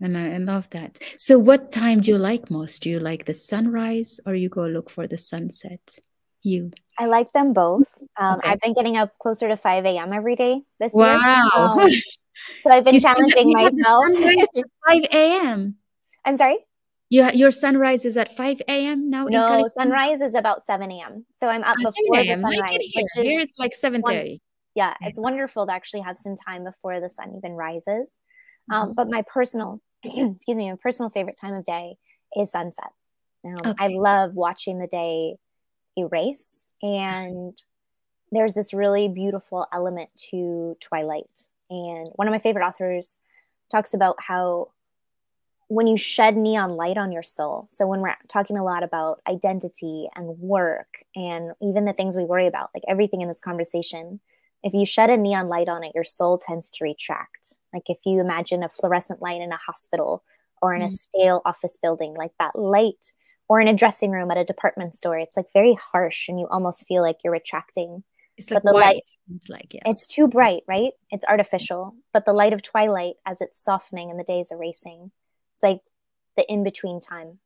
And 0.00 0.16
I, 0.16 0.34
I, 0.34 0.38
love 0.38 0.70
that. 0.70 0.98
So 1.16 1.38
what 1.38 1.72
time 1.72 2.00
do 2.00 2.12
you 2.12 2.18
like 2.18 2.50
most? 2.50 2.82
Do 2.82 2.90
you 2.90 3.00
like 3.00 3.24
the 3.24 3.34
sunrise 3.34 4.20
or 4.26 4.34
you 4.34 4.48
go 4.48 4.64
look 4.66 4.90
for 4.90 5.06
the 5.06 5.18
sunset? 5.18 5.80
You. 6.42 6.70
I 6.98 7.06
like 7.06 7.32
them 7.32 7.52
both. 7.52 7.92
Um, 8.16 8.38
okay. 8.38 8.50
i've 8.50 8.60
been 8.60 8.72
getting 8.72 8.96
up 8.96 9.10
closer 9.18 9.48
to 9.48 9.56
5 9.56 9.84
a.m 9.84 10.12
every 10.12 10.36
day 10.36 10.62
this 10.78 10.92
wow. 10.94 11.18
year 11.18 11.50
um, 11.54 11.90
so 12.62 12.70
i've 12.70 12.84
been 12.84 12.94
you 12.94 13.00
challenging 13.00 13.52
myself. 13.52 14.04
5 14.86 15.02
a.m 15.12 15.74
i'm 16.24 16.36
sorry 16.36 16.58
you, 17.10 17.28
your 17.32 17.50
sunrise 17.50 18.04
is 18.04 18.16
at 18.16 18.36
5 18.36 18.62
a.m. 18.68 19.10
now? 19.10 19.24
No, 19.24 19.66
sunrise 19.68 20.20
is 20.20 20.34
about 20.34 20.64
7 20.64 20.90
a.m. 20.90 21.24
So 21.38 21.48
I'm 21.48 21.62
up 21.62 21.76
ah, 21.78 21.90
before 21.90 22.24
the 22.24 22.36
sunrise. 22.36 22.78
Here. 22.80 23.24
here 23.24 23.40
it's 23.40 23.54
like 23.58 23.72
7.30. 23.72 24.40
yeah, 24.74 24.94
it's 25.00 25.18
wonderful 25.18 25.66
to 25.66 25.72
actually 25.72 26.00
have 26.00 26.18
some 26.18 26.36
time 26.36 26.64
before 26.64 27.00
the 27.00 27.08
sun 27.08 27.34
even 27.36 27.52
rises. 27.52 28.20
Um, 28.70 28.88
mm-hmm. 28.88 28.92
But 28.94 29.08
my 29.08 29.22
personal, 29.32 29.80
excuse 30.04 30.56
me, 30.56 30.70
my 30.70 30.76
personal 30.82 31.10
favorite 31.10 31.38
time 31.40 31.54
of 31.54 31.64
day 31.64 31.96
is 32.36 32.50
sunset. 32.50 32.90
Um, 33.46 33.56
okay. 33.64 33.74
I 33.78 33.88
love 33.88 34.34
watching 34.34 34.78
the 34.78 34.86
day 34.86 35.36
erase 35.96 36.68
and 36.82 37.56
there's 38.30 38.54
this 38.54 38.74
really 38.74 39.08
beautiful 39.08 39.66
element 39.72 40.10
to 40.30 40.76
Twilight. 40.80 41.48
And 41.70 42.10
one 42.16 42.28
of 42.28 42.32
my 42.32 42.38
favorite 42.38 42.66
authors 42.66 43.18
talks 43.70 43.94
about 43.94 44.16
how 44.18 44.68
when 45.68 45.86
you 45.86 45.98
shed 45.98 46.36
neon 46.36 46.72
light 46.72 46.96
on 46.96 47.12
your 47.12 47.22
soul, 47.22 47.66
so 47.68 47.86
when 47.86 48.00
we're 48.00 48.16
talking 48.26 48.56
a 48.56 48.64
lot 48.64 48.82
about 48.82 49.20
identity 49.28 50.08
and 50.16 50.38
work 50.38 51.04
and 51.14 51.52
even 51.62 51.84
the 51.84 51.92
things 51.92 52.16
we 52.16 52.24
worry 52.24 52.46
about, 52.46 52.70
like 52.74 52.84
everything 52.88 53.20
in 53.20 53.28
this 53.28 53.40
conversation, 53.40 54.20
if 54.62 54.72
you 54.72 54.86
shed 54.86 55.10
a 55.10 55.16
neon 55.16 55.48
light 55.48 55.68
on 55.68 55.84
it, 55.84 55.92
your 55.94 56.04
soul 56.04 56.38
tends 56.38 56.70
to 56.70 56.84
retract. 56.84 57.56
Like 57.72 57.90
if 57.90 57.98
you 58.06 58.18
imagine 58.20 58.62
a 58.62 58.70
fluorescent 58.70 59.20
light 59.20 59.42
in 59.42 59.52
a 59.52 59.58
hospital 59.58 60.24
or 60.62 60.74
in 60.74 60.82
mm. 60.82 60.86
a 60.86 60.88
stale 60.88 61.42
office 61.44 61.76
building, 61.76 62.14
like 62.14 62.32
that 62.38 62.58
light, 62.58 63.12
or 63.48 63.60
in 63.60 63.68
a 63.68 63.74
dressing 63.74 64.10
room 64.10 64.30
at 64.30 64.38
a 64.38 64.44
department 64.44 64.96
store, 64.96 65.18
it's 65.18 65.36
like 65.36 65.52
very 65.52 65.76
harsh 65.92 66.28
and 66.28 66.40
you 66.40 66.46
almost 66.50 66.86
feel 66.88 67.02
like 67.02 67.18
you're 67.22 67.32
retracting. 67.32 68.04
It's 68.36 68.50
like 68.50 68.62
but 68.62 68.72
the 68.72 68.78
light, 68.78 68.96
it's 68.96 69.48
like 69.48 69.74
yeah. 69.74 69.82
it's 69.86 70.06
too 70.06 70.28
bright, 70.28 70.62
right? 70.66 70.92
It's 71.10 71.24
artificial. 71.26 71.94
But 72.12 72.24
the 72.24 72.32
light 72.32 72.52
of 72.52 72.62
twilight, 72.62 73.14
as 73.26 73.40
it's 73.40 73.62
softening 73.62 74.10
and 74.10 74.18
the 74.18 74.24
days 74.24 74.50
erasing, 74.52 75.10
it's 75.58 75.64
like 75.64 75.80
the 76.36 76.50
in 76.50 76.62
between 76.62 77.00
time. 77.00 77.40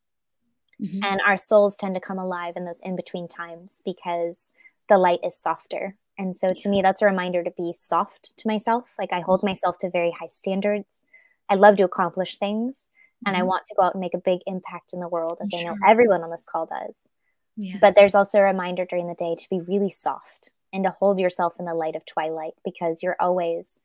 Mm-hmm. 0.81 1.03
And 1.03 1.21
our 1.27 1.37
souls 1.37 1.77
tend 1.77 1.95
to 1.95 2.01
come 2.01 2.19
alive 2.19 2.55
in 2.57 2.65
those 2.65 2.81
in 2.83 2.95
between 2.95 3.27
times 3.27 3.83
because 3.85 4.53
the 4.89 4.99
light 4.99 5.21
is 5.25 5.37
softer. 5.37 5.97
And 6.19 6.37
so 6.37 6.53
to 6.55 6.69
me, 6.69 6.83
that's 6.83 7.01
a 7.01 7.07
reminder 7.07 7.43
to 7.43 7.51
be 7.51 7.73
soft 7.73 8.37
to 8.37 8.49
myself. 8.49 8.95
Like 8.99 9.13
I 9.13 9.21
hold 9.21 9.39
mm-hmm. 9.41 9.49
myself 9.49 9.79
to 9.79 9.91
very 9.91 10.11
high 10.11 10.27
standards. 10.27 11.05
I 11.49 11.55
love 11.55 11.77
to 11.77 11.85
accomplish 11.85 12.37
things 12.37 12.91
and 13.25 13.35
mm-hmm. 13.35 13.43
I 13.43 13.47
want 13.47 13.65
to 13.67 13.75
go 13.79 13.87
out 13.87 13.95
and 13.95 14.01
make 14.01 14.15
a 14.15 14.19
big 14.19 14.41
impact 14.47 14.93
in 14.93 15.01
the 15.01 15.09
world, 15.09 15.39
as 15.41 15.51
sure. 15.51 15.61
I 15.61 15.63
know 15.65 15.77
everyone 15.87 16.23
on 16.23 16.31
this 16.31 16.45
call 16.45 16.67
does. 16.67 17.09
Yes. 17.57 17.79
But 17.81 17.95
there's 17.95 18.15
also 18.15 18.39
a 18.39 18.43
reminder 18.43 18.85
during 18.85 19.09
the 19.09 19.15
day 19.15 19.37
to 19.39 19.51
be 19.51 19.61
really 19.61 19.91
soft 19.91 20.51
and 20.73 20.85
to 20.85 20.91
hold 20.99 21.19
yourself 21.19 21.55
in 21.59 21.67
the 21.67 21.75
light 21.75 21.97
of 21.97 22.05
twilight 22.07 22.55
because 22.65 23.03
you're 23.03 23.17
always 23.21 23.81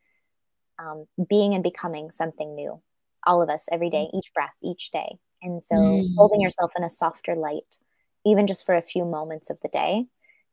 um, 0.80 1.06
being 1.30 1.54
and 1.54 1.64
becoming 1.64 2.12
something 2.12 2.56
new. 2.56 2.82
All 3.28 3.44
of 3.44 3.50
us, 3.50 3.68
every 3.72 3.92
day, 3.92 4.08
each 4.14 4.34
breath, 4.34 4.56
each 4.64 4.90
day. 4.90 5.18
And 5.44 5.64
so 5.64 5.76
mm. 5.76 6.08
holding 6.18 6.42
yourself 6.42 6.72
in 6.76 6.84
a 6.84 6.90
softer 6.90 7.36
light, 7.36 7.78
even 8.26 8.48
just 8.48 8.66
for 8.66 8.76
a 8.76 8.82
few 8.82 9.06
moments 9.06 9.52
of 9.52 9.60
the 9.62 9.70
day, 9.70 10.08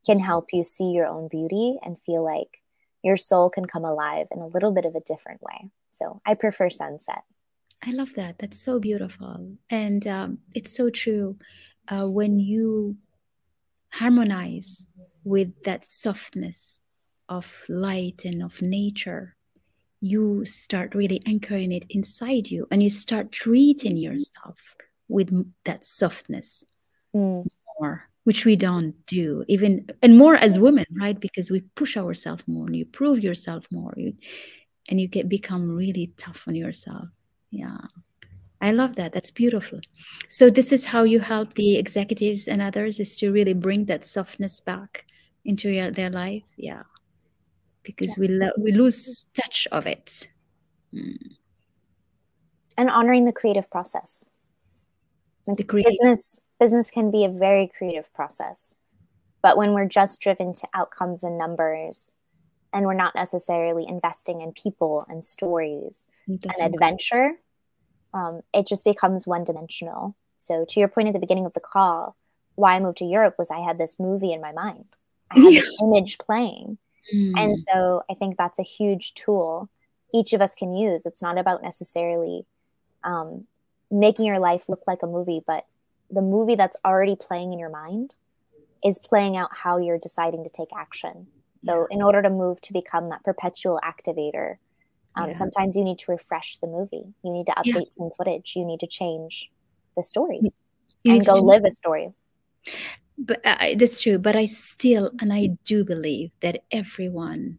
can 0.05 0.19
help 0.19 0.47
you 0.53 0.63
see 0.65 0.91
your 0.91 1.07
own 1.07 1.29
beauty 1.29 1.79
and 1.83 1.97
feel 2.05 2.23
like 2.23 2.61
your 3.03 3.17
soul 3.17 3.49
can 3.49 3.65
come 3.65 3.85
alive 3.85 4.27
in 4.31 4.41
a 4.41 4.47
little 4.47 4.73
bit 4.73 4.85
of 4.85 4.95
a 4.95 5.01
different 5.01 5.41
way. 5.43 5.71
So 5.91 6.21
I 6.27 6.35
prefer 6.35 6.69
sunset. 6.71 7.23
I 7.87 7.93
love 7.93 8.15
that. 8.15 8.39
That's 8.39 8.61
so 8.61 8.79
beautiful. 8.79 9.57
And 9.71 10.07
um, 10.07 10.39
it's 10.55 10.75
so 10.77 10.91
true. 10.91 11.37
Uh, 11.89 12.07
when 12.09 12.39
you 12.39 12.97
harmonize 13.91 14.91
with 15.23 15.51
that 15.65 15.85
softness 15.85 16.81
of 17.29 17.47
light 17.69 18.23
and 18.25 18.43
of 18.43 18.61
nature, 18.63 19.37
you 20.05 20.45
start 20.45 20.95
really 20.95 21.23
anchoring 21.27 21.73
it 21.73 21.87
inside 21.89 22.51
you 22.51 22.67
and 22.71 22.83
you 22.83 22.91
start 22.91 23.33
treating 23.33 23.97
yourself 23.97 24.59
with 25.09 25.31
that 25.65 25.85
softness 25.85 26.65
mm. 27.15 27.47
more 27.79 28.09
which 28.25 28.45
we 28.45 28.57
don't 28.57 28.95
do 29.07 29.45
even 29.49 29.87
and 30.03 30.19
more 30.19 30.35
as 30.37 30.59
women 30.59 30.87
right? 31.01 31.19
Because 31.19 31.51
we 31.51 31.61
push 31.75 31.97
ourselves 31.97 32.45
more 32.47 32.67
and 32.67 32.77
you 32.77 32.85
prove 32.85 33.23
yourself 33.23 33.65
more. 33.71 33.93
You, 33.97 34.15
and 34.89 35.01
you 35.01 35.09
get 35.09 35.29
become 35.29 35.71
really 35.71 36.13
tough 36.17 36.45
on 36.47 36.55
yourself. 36.55 37.09
Yeah. 37.51 37.79
I 38.61 38.73
love 38.73 38.97
that. 38.97 39.13
That's 39.13 39.31
beautiful. 39.31 39.81
So 40.29 40.49
this 40.49 40.73
is 40.73 40.85
how 40.87 41.05
you 41.05 41.21
help 41.21 41.55
the 41.55 41.77
executives 41.77 42.49
and 42.49 42.63
others 42.63 43.01
is 43.01 43.17
to 43.17 43.31
really 43.31 43.55
bring 43.55 43.87
that 43.87 44.05
softness 44.05 44.61
back 44.61 45.05
into 45.45 45.69
your, 45.69 45.91
their 45.91 46.11
life 46.11 46.43
yeah 46.57 46.83
because 47.85 48.09
yeah. 48.09 48.21
we 48.21 48.29
lo- 48.29 48.59
we 48.59 48.73
lose 48.73 49.27
touch 49.35 49.69
of 49.71 49.87
it. 49.87 50.29
Mm. 50.93 51.37
and 52.79 52.89
honoring 52.89 53.25
the 53.25 53.33
creative 53.33 53.69
process. 53.69 54.25
Like 55.47 55.57
the 55.57 55.65
creative- 55.65 55.91
business 55.91 56.41
business 56.59 56.91
can 56.91 57.11
be 57.11 57.25
a 57.25 57.29
very 57.29 57.69
creative 57.69 58.13
process 58.15 58.79
but 59.45 59.59
when 59.59 59.75
we're 59.75 59.87
just 59.87 60.23
driven 60.23 60.55
to 60.55 60.67
outcomes 60.73 61.23
and 61.23 61.37
numbers 61.37 62.15
and 62.73 62.87
we're 62.87 62.95
not 62.95 63.15
necessarily 63.15 63.87
investing 63.87 64.41
in 64.41 64.53
people 64.53 65.05
and 65.09 65.23
stories 65.23 66.09
and 66.27 66.43
adventure 66.61 67.33
um, 68.15 68.41
it 68.55 68.67
just 68.67 68.85
becomes 68.85 69.27
one 69.27 69.45
dimensional 69.45 70.17
so 70.39 70.65
to 70.69 70.81
your 70.81 70.89
point 70.89 71.09
at 71.09 71.13
the 71.13 71.21
beginning 71.21 71.45
of 71.45 71.53
the 71.53 71.61
call 71.61 72.17
why 72.55 72.75
i 72.75 72.81
moved 72.81 72.99
to 72.99 73.05
europe 73.05 73.35
was 73.37 73.51
i 73.51 73.61
had 73.61 73.79
this 73.79 74.01
movie 74.01 74.33
in 74.33 74.41
my 74.41 74.53
mind. 74.53 74.87
I 75.31 75.41
had 75.41 75.53
this 75.53 75.77
image 75.83 76.19
playing 76.19 76.79
mm. 77.13 77.33
and 77.37 77.59
so 77.73 78.03
i 78.11 78.15
think 78.15 78.37
that's 78.37 78.59
a 78.59 78.63
huge 78.63 79.15
tool 79.15 79.69
each 80.13 80.33
of 80.33 80.41
us 80.41 80.55
can 80.55 80.73
use 80.75 81.07
it's 81.07 81.23
not 81.23 81.39
about 81.39 81.63
necessarily 81.63 82.45
um, 83.03 83.47
making 83.91 84.25
your 84.25 84.39
life 84.39 84.69
look 84.69 84.83
like 84.87 85.03
a 85.03 85.07
movie 85.07 85.43
but 85.47 85.67
the 86.11 86.23
movie 86.23 86.55
that's 86.55 86.77
already 86.85 87.17
playing 87.17 87.53
in 87.53 87.59
your 87.59 87.71
mind 87.71 88.15
is 88.85 88.99
playing 88.99 89.37
out 89.37 89.51
how 89.53 89.79
you're 89.79 89.99
deciding 89.99 90.45
to 90.45 90.51
take 90.51 90.69
action 90.77 91.27
so 91.63 91.87
in 91.91 92.03
order 92.03 92.21
to 92.21 92.31
move 92.31 92.61
to 92.61 92.73
become 92.73 93.09
that 93.09 93.25
perpetual 93.25 93.81
activator 93.83 94.57
um, 95.17 95.27
yeah. 95.27 95.33
sometimes 95.33 95.77
you 95.77 95.85
need 95.85 95.99
to 95.99 96.11
refresh 96.11 96.57
the 96.59 96.67
movie. 96.67 97.15
You 97.23 97.33
need 97.33 97.47
to 97.47 97.53
update 97.53 97.75
yeah. 97.87 97.93
some 97.93 98.11
footage. 98.17 98.55
You 98.57 98.65
need 98.65 98.81
to 98.81 98.87
change 98.87 99.49
the 99.97 100.03
story 100.03 100.41
you 101.05 101.15
and 101.15 101.25
go 101.25 101.35
live 101.35 101.65
a 101.65 101.71
story. 101.71 102.13
But 103.17 103.41
uh, 103.45 103.75
that's 103.77 104.01
true. 104.01 104.19
But 104.19 104.37
I 104.37 104.45
still, 104.47 105.11
and 105.21 105.33
I 105.33 105.57
do 105.65 105.85
believe 105.85 106.31
that 106.41 106.65
everyone 106.71 107.59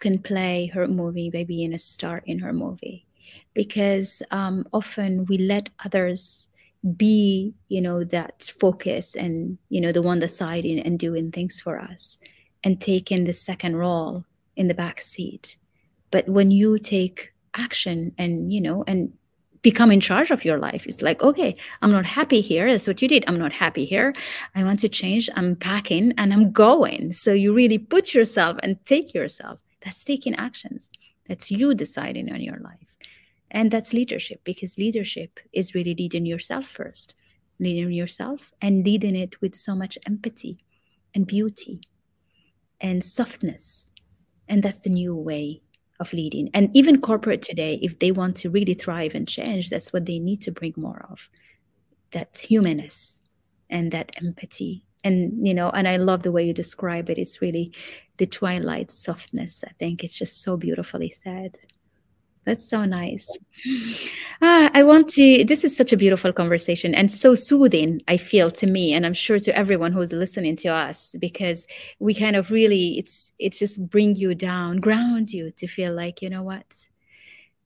can 0.00 0.18
play 0.18 0.66
her 0.66 0.88
movie 0.88 1.30
by 1.30 1.44
being 1.44 1.72
a 1.72 1.78
star 1.78 2.22
in 2.26 2.40
her 2.40 2.52
movie, 2.52 3.06
because 3.54 4.22
um, 4.30 4.66
often 4.72 5.24
we 5.26 5.38
let 5.38 5.70
others 5.84 6.50
be, 6.96 7.54
you 7.68 7.80
know, 7.80 8.04
that 8.04 8.52
focus 8.60 9.14
and 9.14 9.56
you 9.68 9.80
know 9.80 9.92
the 9.92 10.02
one 10.02 10.20
deciding 10.20 10.80
and 10.80 10.98
doing 10.98 11.30
things 11.30 11.60
for 11.60 11.78
us, 11.80 12.18
and 12.64 12.80
taking 12.80 13.24
the 13.24 13.32
second 13.32 13.76
role 13.76 14.24
in 14.56 14.68
the 14.68 14.74
back 14.74 15.00
seat 15.00 15.56
but 16.14 16.28
when 16.28 16.52
you 16.52 16.78
take 16.78 17.32
action 17.54 18.14
and 18.18 18.52
you 18.52 18.60
know 18.60 18.84
and 18.86 19.12
become 19.64 19.90
in 19.90 20.00
charge 20.00 20.30
of 20.30 20.44
your 20.44 20.58
life. 20.58 20.86
It's 20.86 21.02
like 21.02 21.22
okay 21.22 21.56
i'm 21.82 21.90
not 21.90 22.06
happy 22.06 22.40
here. 22.40 22.70
That's 22.70 22.86
what 22.86 23.02
you 23.02 23.08
did. 23.08 23.24
I'm 23.26 23.38
not 23.38 23.52
happy 23.52 23.84
here. 23.84 24.14
I 24.54 24.62
want 24.62 24.78
to 24.80 24.88
change. 24.88 25.28
I'm 25.34 25.56
packing 25.56 26.12
and 26.18 26.32
i'm 26.32 26.52
going. 26.52 27.12
So 27.12 27.32
you 27.32 27.52
really 27.52 27.78
put 27.78 28.14
yourself 28.14 28.56
and 28.62 28.72
take 28.84 29.12
yourself. 29.14 29.58
That's 29.82 30.04
taking 30.04 30.34
actions. 30.36 30.90
That's 31.26 31.50
you 31.50 31.74
deciding 31.74 32.30
on 32.32 32.40
your 32.40 32.60
life. 32.60 32.90
And 33.50 33.70
that's 33.70 33.92
leadership 33.92 34.40
because 34.44 34.78
leadership 34.78 35.40
is 35.52 35.74
really 35.74 35.94
leading 35.94 36.26
yourself 36.26 36.66
first 36.66 37.14
leading 37.58 37.92
yourself 37.92 38.52
and 38.60 38.84
leading 38.84 39.16
it 39.16 39.40
with 39.40 39.54
so 39.54 39.74
much 39.74 39.98
empathy 40.06 40.58
and 41.14 41.26
beauty 41.26 41.80
and 42.80 43.02
softness. 43.02 43.92
And 44.48 44.62
that's 44.62 44.80
the 44.80 44.90
new 44.90 45.14
way 45.14 45.62
of 46.00 46.12
leading. 46.12 46.50
And 46.54 46.70
even 46.74 47.00
corporate 47.00 47.42
today, 47.42 47.78
if 47.82 47.98
they 47.98 48.12
want 48.12 48.36
to 48.36 48.50
really 48.50 48.74
thrive 48.74 49.14
and 49.14 49.28
change, 49.28 49.70
that's 49.70 49.92
what 49.92 50.06
they 50.06 50.18
need 50.18 50.42
to 50.42 50.52
bring 50.52 50.74
more 50.76 51.06
of 51.10 51.28
that 52.12 52.36
humanness 52.38 53.20
and 53.70 53.92
that 53.92 54.12
empathy. 54.16 54.84
And, 55.02 55.46
you 55.46 55.54
know, 55.54 55.70
and 55.70 55.86
I 55.86 55.96
love 55.96 56.22
the 56.22 56.32
way 56.32 56.44
you 56.46 56.52
describe 56.52 57.10
it. 57.10 57.18
It's 57.18 57.42
really 57.42 57.72
the 58.16 58.26
twilight 58.26 58.90
softness. 58.90 59.62
I 59.66 59.72
think 59.78 60.02
it's 60.02 60.18
just 60.18 60.42
so 60.42 60.56
beautifully 60.56 61.10
said. 61.10 61.58
That's 62.44 62.68
so 62.68 62.84
nice. 62.84 63.26
Ah, 64.42 64.70
I 64.74 64.82
want 64.82 65.08
to, 65.10 65.44
this 65.44 65.64
is 65.64 65.74
such 65.74 65.92
a 65.92 65.96
beautiful 65.96 66.32
conversation 66.32 66.94
and 66.94 67.10
so 67.10 67.34
soothing, 67.34 68.02
I 68.06 68.18
feel 68.18 68.50
to 68.52 68.66
me, 68.66 68.92
and 68.92 69.06
I'm 69.06 69.14
sure 69.14 69.38
to 69.38 69.56
everyone 69.56 69.92
who's 69.92 70.12
listening 70.12 70.56
to 70.56 70.68
us, 70.68 71.16
because 71.18 71.66
we 71.98 72.14
kind 72.14 72.36
of 72.36 72.50
really, 72.50 72.98
it's, 72.98 73.32
it's 73.38 73.58
just 73.58 73.88
bring 73.88 74.16
you 74.16 74.34
down, 74.34 74.78
ground 74.78 75.30
you 75.30 75.50
to 75.52 75.66
feel 75.66 75.94
like, 75.94 76.20
you 76.20 76.28
know 76.28 76.42
what? 76.42 76.88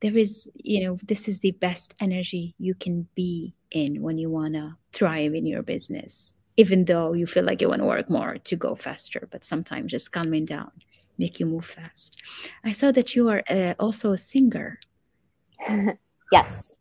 There 0.00 0.16
is, 0.16 0.48
you 0.54 0.84
know, 0.84 0.98
this 1.02 1.28
is 1.28 1.40
the 1.40 1.50
best 1.50 1.94
energy 2.00 2.54
you 2.58 2.74
can 2.74 3.08
be 3.16 3.54
in 3.72 4.00
when 4.00 4.16
you 4.16 4.30
want 4.30 4.54
to 4.54 4.76
thrive 4.92 5.34
in 5.34 5.44
your 5.44 5.62
business 5.62 6.36
even 6.58 6.84
though 6.84 7.14
you 7.14 7.24
feel 7.24 7.44
like 7.44 7.62
you 7.62 7.68
want 7.68 7.80
to 7.80 7.86
work 7.86 8.10
more 8.10 8.36
to 8.36 8.56
go 8.56 8.74
faster 8.74 9.26
but 9.30 9.44
sometimes 9.44 9.90
just 9.90 10.12
calming 10.12 10.44
down 10.44 10.70
make 11.18 11.40
you 11.40 11.46
move 11.46 11.64
fast. 11.64 12.22
I 12.64 12.70
saw 12.70 12.92
that 12.92 13.14
you 13.14 13.28
are 13.28 13.42
uh, 13.50 13.74
also 13.78 14.12
a 14.12 14.18
singer. 14.18 14.80
Yes. 16.30 16.78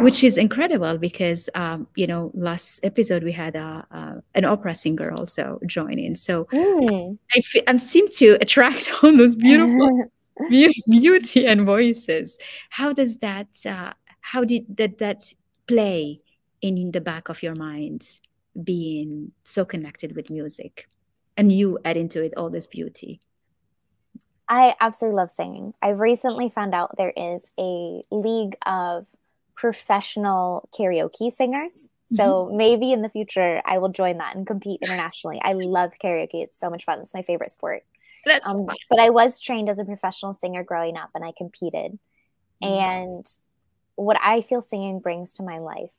Which 0.00 0.24
is 0.24 0.36
incredible 0.38 0.98
because 0.98 1.48
um, 1.54 1.86
you 1.94 2.08
know 2.08 2.32
last 2.34 2.80
episode 2.82 3.22
we 3.22 3.30
had 3.30 3.54
a, 3.54 3.86
a, 3.92 4.22
an 4.34 4.44
opera 4.44 4.74
singer 4.74 5.12
also 5.12 5.60
joining. 5.66 6.16
So 6.16 6.40
mm. 6.52 7.16
I, 7.32 7.38
f- 7.38 7.62
I 7.68 7.76
seem 7.76 8.08
to 8.18 8.38
attract 8.40 8.90
all 9.04 9.16
those 9.16 9.36
beautiful 9.36 10.10
beauty 10.50 11.46
and 11.46 11.64
voices. 11.64 12.40
How 12.70 12.92
does 12.92 13.18
that 13.18 13.46
uh, 13.64 13.92
how 14.20 14.42
did 14.42 14.76
that 14.78 14.98
that 14.98 15.32
play 15.68 16.18
in 16.60 16.90
the 16.90 17.00
back 17.00 17.28
of 17.28 17.40
your 17.40 17.54
mind 17.54 18.18
being 18.62 19.32
so 19.44 19.64
connected 19.64 20.16
with 20.16 20.30
music 20.30 20.88
and 21.36 21.52
you 21.52 21.78
add 21.84 21.96
into 21.96 22.22
it 22.22 22.32
all 22.36 22.50
this 22.50 22.66
beauty 22.66 23.20
I 24.48 24.74
absolutely 24.80 25.16
love 25.16 25.30
singing. 25.30 25.74
I've 25.82 26.00
recently 26.00 26.48
found 26.48 26.74
out 26.74 26.96
there 26.96 27.12
is 27.14 27.52
a 27.58 28.02
league 28.10 28.56
of 28.64 29.06
professional 29.54 30.68
karaoke 30.72 31.30
singers. 31.30 31.90
So 32.16 32.46
mm-hmm. 32.46 32.56
maybe 32.56 32.92
in 32.92 33.02
the 33.02 33.10
future 33.10 33.60
I 33.66 33.78
will 33.78 33.90
join 33.90 34.18
that 34.18 34.34
and 34.34 34.46
compete 34.46 34.80
internationally. 34.80 35.38
I 35.42 35.52
love 35.52 35.92
karaoke. 36.02 36.42
It's 36.42 36.58
so 36.58 36.70
much 36.70 36.84
fun. 36.84 37.00
It's 37.00 37.12
my 37.12 37.22
favorite 37.22 37.50
sport. 37.50 37.84
That's 38.24 38.46
um, 38.46 38.66
but 38.88 38.98
I 38.98 39.10
was 39.10 39.38
trained 39.38 39.68
as 39.68 39.78
a 39.78 39.84
professional 39.84 40.32
singer 40.32 40.64
growing 40.64 40.96
up 40.96 41.10
and 41.14 41.24
I 41.24 41.32
competed. 41.36 41.98
Mm-hmm. 42.62 42.66
And 42.66 43.26
what 43.96 44.16
I 44.22 44.40
feel 44.40 44.62
singing 44.62 45.00
brings 45.00 45.34
to 45.34 45.42
my 45.42 45.58
life, 45.58 45.90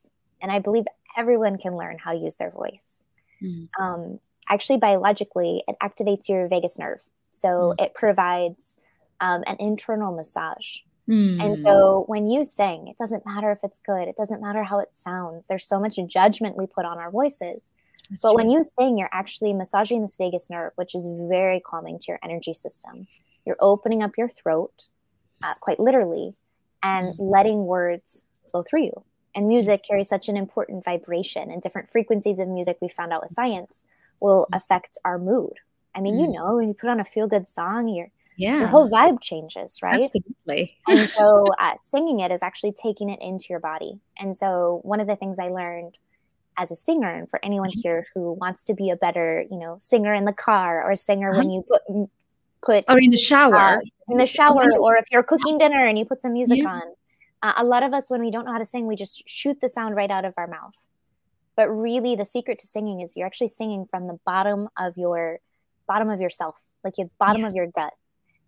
and 0.41 0.51
I 0.51 0.59
believe 0.59 0.85
everyone 1.17 1.57
can 1.57 1.75
learn 1.75 1.97
how 1.97 2.13
to 2.13 2.17
use 2.17 2.35
their 2.37 2.51
voice. 2.51 3.03
Mm-hmm. 3.41 3.81
Um, 3.81 4.19
actually, 4.49 4.77
biologically, 4.77 5.63
it 5.67 5.75
activates 5.81 6.27
your 6.29 6.47
vagus 6.47 6.77
nerve. 6.77 6.99
So 7.31 7.47
mm. 7.77 7.85
it 7.85 7.93
provides 7.93 8.77
um, 9.21 9.43
an 9.47 9.57
internal 9.59 10.15
massage. 10.15 10.77
Mm. 11.09 11.43
And 11.43 11.57
so 11.57 12.03
when 12.07 12.29
you 12.29 12.43
sing, 12.43 12.87
it 12.87 12.97
doesn't 12.97 13.25
matter 13.25 13.51
if 13.51 13.59
it's 13.63 13.79
good, 13.79 14.07
it 14.07 14.15
doesn't 14.15 14.41
matter 14.41 14.63
how 14.63 14.79
it 14.79 14.89
sounds. 14.93 15.47
There's 15.47 15.65
so 15.65 15.79
much 15.79 15.97
judgment 16.07 16.55
we 16.55 16.67
put 16.67 16.85
on 16.85 16.97
our 16.97 17.09
voices. 17.09 17.71
That's 18.09 18.21
but 18.21 18.29
true. 18.29 18.35
when 18.35 18.49
you 18.49 18.61
sing, 18.63 18.97
you're 18.97 19.09
actually 19.11 19.53
massaging 19.53 20.01
this 20.01 20.15
vagus 20.17 20.49
nerve, 20.49 20.71
which 20.75 20.93
is 20.93 21.07
very 21.29 21.59
calming 21.59 21.99
to 21.99 22.05
your 22.09 22.19
energy 22.23 22.53
system. 22.53 23.07
You're 23.45 23.57
opening 23.59 24.03
up 24.03 24.11
your 24.17 24.29
throat, 24.29 24.89
uh, 25.43 25.53
quite 25.61 25.79
literally, 25.79 26.35
and 26.83 27.07
mm. 27.07 27.15
letting 27.19 27.65
words 27.65 28.27
flow 28.51 28.63
through 28.63 28.83
you. 28.83 29.03
And 29.39 29.47
music 29.47 29.83
carries 29.87 30.09
such 30.09 30.27
an 30.27 30.35
important 30.35 30.83
vibration, 30.83 31.49
and 31.49 31.61
different 31.61 31.89
frequencies 31.89 32.41
of 32.41 32.49
music 32.49 32.77
we 32.81 32.89
found 32.89 33.13
out 33.13 33.21
with 33.21 33.31
science 33.31 33.85
will 34.19 34.47
mm. 34.51 34.57
affect 34.57 34.97
our 35.05 35.17
mood, 35.17 35.53
I 35.95 36.01
mean, 36.01 36.15
mm. 36.15 36.21
you 36.21 36.27
know, 36.27 36.57
when 36.57 36.67
you 36.67 36.73
put 36.73 36.89
on 36.89 36.99
a 36.99 37.05
feel 37.05 37.25
good 37.25 37.47
song, 37.47 37.87
your 37.87 38.09
yeah. 38.37 38.59
your 38.59 38.67
whole 38.67 38.89
vibe 38.89 39.21
changes, 39.21 39.79
right? 39.81 40.03
Absolutely. 40.03 40.77
and 40.87 41.07
so 41.07 41.45
uh, 41.57 41.73
singing 41.77 42.19
it 42.19 42.31
is 42.31 42.43
actually 42.43 42.73
taking 42.81 43.09
it 43.09 43.19
into 43.21 43.45
your 43.49 43.59
body. 43.59 43.99
And 44.17 44.37
so 44.37 44.81
one 44.83 44.99
of 44.99 45.07
the 45.07 45.15
things 45.15 45.39
I 45.39 45.49
learned 45.49 45.97
as 46.57 46.69
a 46.69 46.75
singer, 46.75 47.09
and 47.09 47.29
for 47.29 47.39
anyone 47.43 47.69
mm-hmm. 47.69 47.79
here 47.81 48.07
who 48.13 48.33
wants 48.33 48.65
to 48.65 48.73
be 48.73 48.89
a 48.89 48.95
better, 48.97 49.45
you 49.49 49.57
know, 49.57 49.77
singer 49.79 50.13
in 50.13 50.25
the 50.25 50.33
car 50.33 50.83
or 50.83 50.97
singer 50.97 51.31
uh-huh. 51.31 51.39
when 51.39 51.49
you 51.49 51.63
put 51.63 52.09
put 52.61 52.85
or 52.89 52.99
in 52.99 53.09
the 53.09 53.17
shower, 53.17 53.55
uh, 53.55 53.79
in 54.09 54.17
the 54.17 54.25
shower, 54.25 54.67
or 54.77 54.97
if 54.97 55.05
you're 55.11 55.23
cooking 55.23 55.57
dinner 55.57 55.85
and 55.85 55.97
you 55.97 56.05
put 56.05 56.21
some 56.21 56.33
music 56.33 56.59
yeah. 56.59 56.69
on. 56.69 56.81
Uh, 57.41 57.53
a 57.57 57.63
lot 57.63 57.83
of 57.83 57.93
us, 57.93 58.09
when 58.09 58.21
we 58.21 58.31
don't 58.31 58.45
know 58.45 58.51
how 58.51 58.59
to 58.59 58.65
sing, 58.65 58.85
we 58.85 58.95
just 58.95 59.27
shoot 59.27 59.59
the 59.61 59.69
sound 59.69 59.95
right 59.95 60.11
out 60.11 60.25
of 60.25 60.33
our 60.37 60.47
mouth. 60.47 60.75
But 61.55 61.69
really, 61.69 62.15
the 62.15 62.25
secret 62.25 62.59
to 62.59 62.67
singing 62.67 63.01
is 63.01 63.15
you're 63.15 63.27
actually 63.27 63.49
singing 63.49 63.85
from 63.85 64.07
the 64.07 64.19
bottom 64.25 64.69
of 64.77 64.97
your 64.97 65.39
bottom 65.87 66.09
of 66.09 66.21
yourself, 66.21 66.55
like 66.83 66.97
your 66.97 67.09
bottom 67.19 67.41
yes. 67.41 67.51
of 67.51 67.55
your 67.55 67.67
gut. 67.67 67.93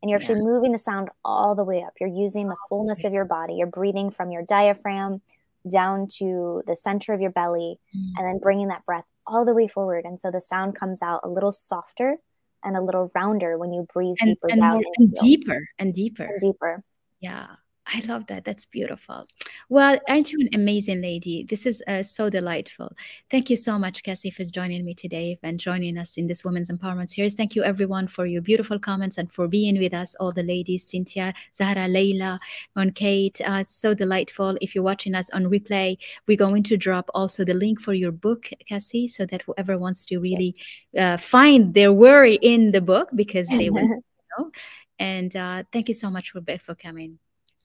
And 0.02 0.10
you're 0.10 0.18
actually 0.18 0.40
yeah. 0.40 0.46
moving 0.46 0.72
the 0.72 0.80
sound 0.80 1.10
all 1.24 1.54
the 1.54 1.64
way 1.64 1.84
up. 1.84 1.94
You're 2.00 2.10
using 2.10 2.48
the 2.48 2.56
fullness 2.70 3.04
of 3.04 3.14
your 3.14 3.26
body. 3.26 3.54
You're 3.56 3.68
breathing 3.68 4.10
from 4.10 4.32
your 4.32 4.44
diaphragm 4.44 5.22
down 5.70 6.08
to 6.18 6.64
the 6.66 6.76
center 6.76 7.14
of 7.14 7.22
your 7.22 7.30
belly 7.30 7.80
mm. 7.96 8.12
and 8.18 8.26
then 8.26 8.40
bringing 8.40 8.70
that 8.70 8.86
breath 8.86 9.06
all 9.28 9.46
the 9.46 9.54
way 9.54 9.68
forward. 9.68 10.06
And 10.06 10.20
so 10.20 10.32
the 10.32 10.42
sound 10.42 10.76
comes 10.76 11.02
out 11.04 11.22
a 11.24 11.30
little 11.30 11.52
softer 11.52 12.18
and 12.64 12.76
a 12.76 12.82
little 12.82 13.12
rounder 13.14 13.58
when 13.58 13.74
you 13.74 13.88
breathe 13.94 14.16
and, 14.22 14.30
deeper 14.30 14.48
and 14.50 14.60
down. 14.60 14.74
More, 14.74 14.84
and 14.98 15.14
deeper 15.14 15.68
and 15.78 15.94
deeper. 15.94 16.24
And 16.24 16.40
deeper. 16.40 16.84
Yeah. 17.20 17.48
I 17.88 18.02
love 18.06 18.28
that. 18.28 18.46
That's 18.46 18.66
beautiful. 18.66 19.26
Well, 19.68 20.00
aren't 20.08 20.32
you 20.32 20.40
an 20.40 20.50
amazing 20.54 21.02
lady? 21.02 21.44
This 21.44 21.66
is 21.66 21.84
uh, 21.88 22.04
so 22.04 22.30
delightful. 22.30 22.94
Thank 23.30 23.50
you 23.50 23.56
so 23.56 23.80
much, 23.80 24.04
Cassie, 24.04 24.30
for 24.30 24.44
joining 24.46 24.86
me 24.86 24.94
today 24.94 25.40
and 25.42 25.60
joining 25.60 25.98
us 25.98 26.16
in 26.16 26.28
this 26.28 26.46
Women's 26.46 26.70
Empowerment 26.70 27.10
Series. 27.10 27.34
Thank 27.34 27.56
you, 27.56 27.64
everyone, 27.64 28.08
for 28.08 28.26
your 28.26 28.42
beautiful 28.42 28.80
comments 28.80 29.18
and 29.18 29.32
for 29.32 29.48
being 29.48 29.80
with 29.80 29.94
us, 29.94 30.16
all 30.20 30.32
the 30.32 30.44
ladies, 30.44 30.88
Cynthia, 30.88 31.34
Zahra, 31.56 31.88
Leila, 31.88 32.40
and 32.76 32.94
Kate. 32.94 33.42
Uh, 33.42 33.64
so 33.64 33.94
delightful. 33.94 34.58
If 34.62 34.76
you're 34.76 34.84
watching 34.84 35.16
us 35.16 35.30
on 35.32 35.46
replay, 35.46 35.98
we're 36.28 36.38
going 36.38 36.64
to 36.64 36.78
drop 36.78 37.10
also 37.14 37.44
the 37.44 37.56
link 37.56 37.82
for 37.82 37.94
your 37.94 38.12
book, 38.12 38.50
Cassie, 38.70 39.08
so 39.08 39.26
that 39.26 39.42
whoever 39.42 39.78
wants 39.78 40.06
to 40.08 40.20
really 40.20 40.56
uh, 40.98 41.18
find 41.18 41.74
their 41.74 41.92
worry 41.92 42.36
in 42.36 42.72
the 42.72 42.82
book, 42.82 43.10
because 43.16 43.48
they 43.50 43.70
will 43.70 43.88
know. 44.38 44.52
And 45.00 45.36
uh, 45.36 45.64
thank 45.74 45.88
you 45.88 45.96
so 45.96 46.12
much, 46.12 46.32
for, 46.32 46.42
for 46.60 46.76
coming. 46.76 47.18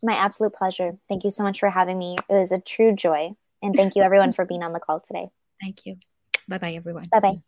My 0.03 0.15
absolute 0.15 0.55
pleasure. 0.55 0.99
Thank 1.09 1.25
you 1.25 1.31
so 1.31 1.43
much 1.43 1.59
for 1.59 1.71
having 1.71 1.99
me. 1.99 2.17
It 2.29 2.35
was 2.35 2.53
a 2.53 2.61
true 2.61 2.95
joy. 2.95 3.35
And 3.63 3.75
thank 3.75 3.97
you, 3.97 4.03
everyone, 4.03 4.33
for 4.33 4.45
being 4.45 4.63
on 4.63 4.73
the 4.73 4.81
call 4.81 5.01
today. 5.01 5.29
Thank 5.61 5.87
you. 5.87 5.97
Bye 6.47 6.59
bye, 6.59 6.75
everyone. 6.75 7.09
Bye 7.11 7.21
bye. 7.21 7.43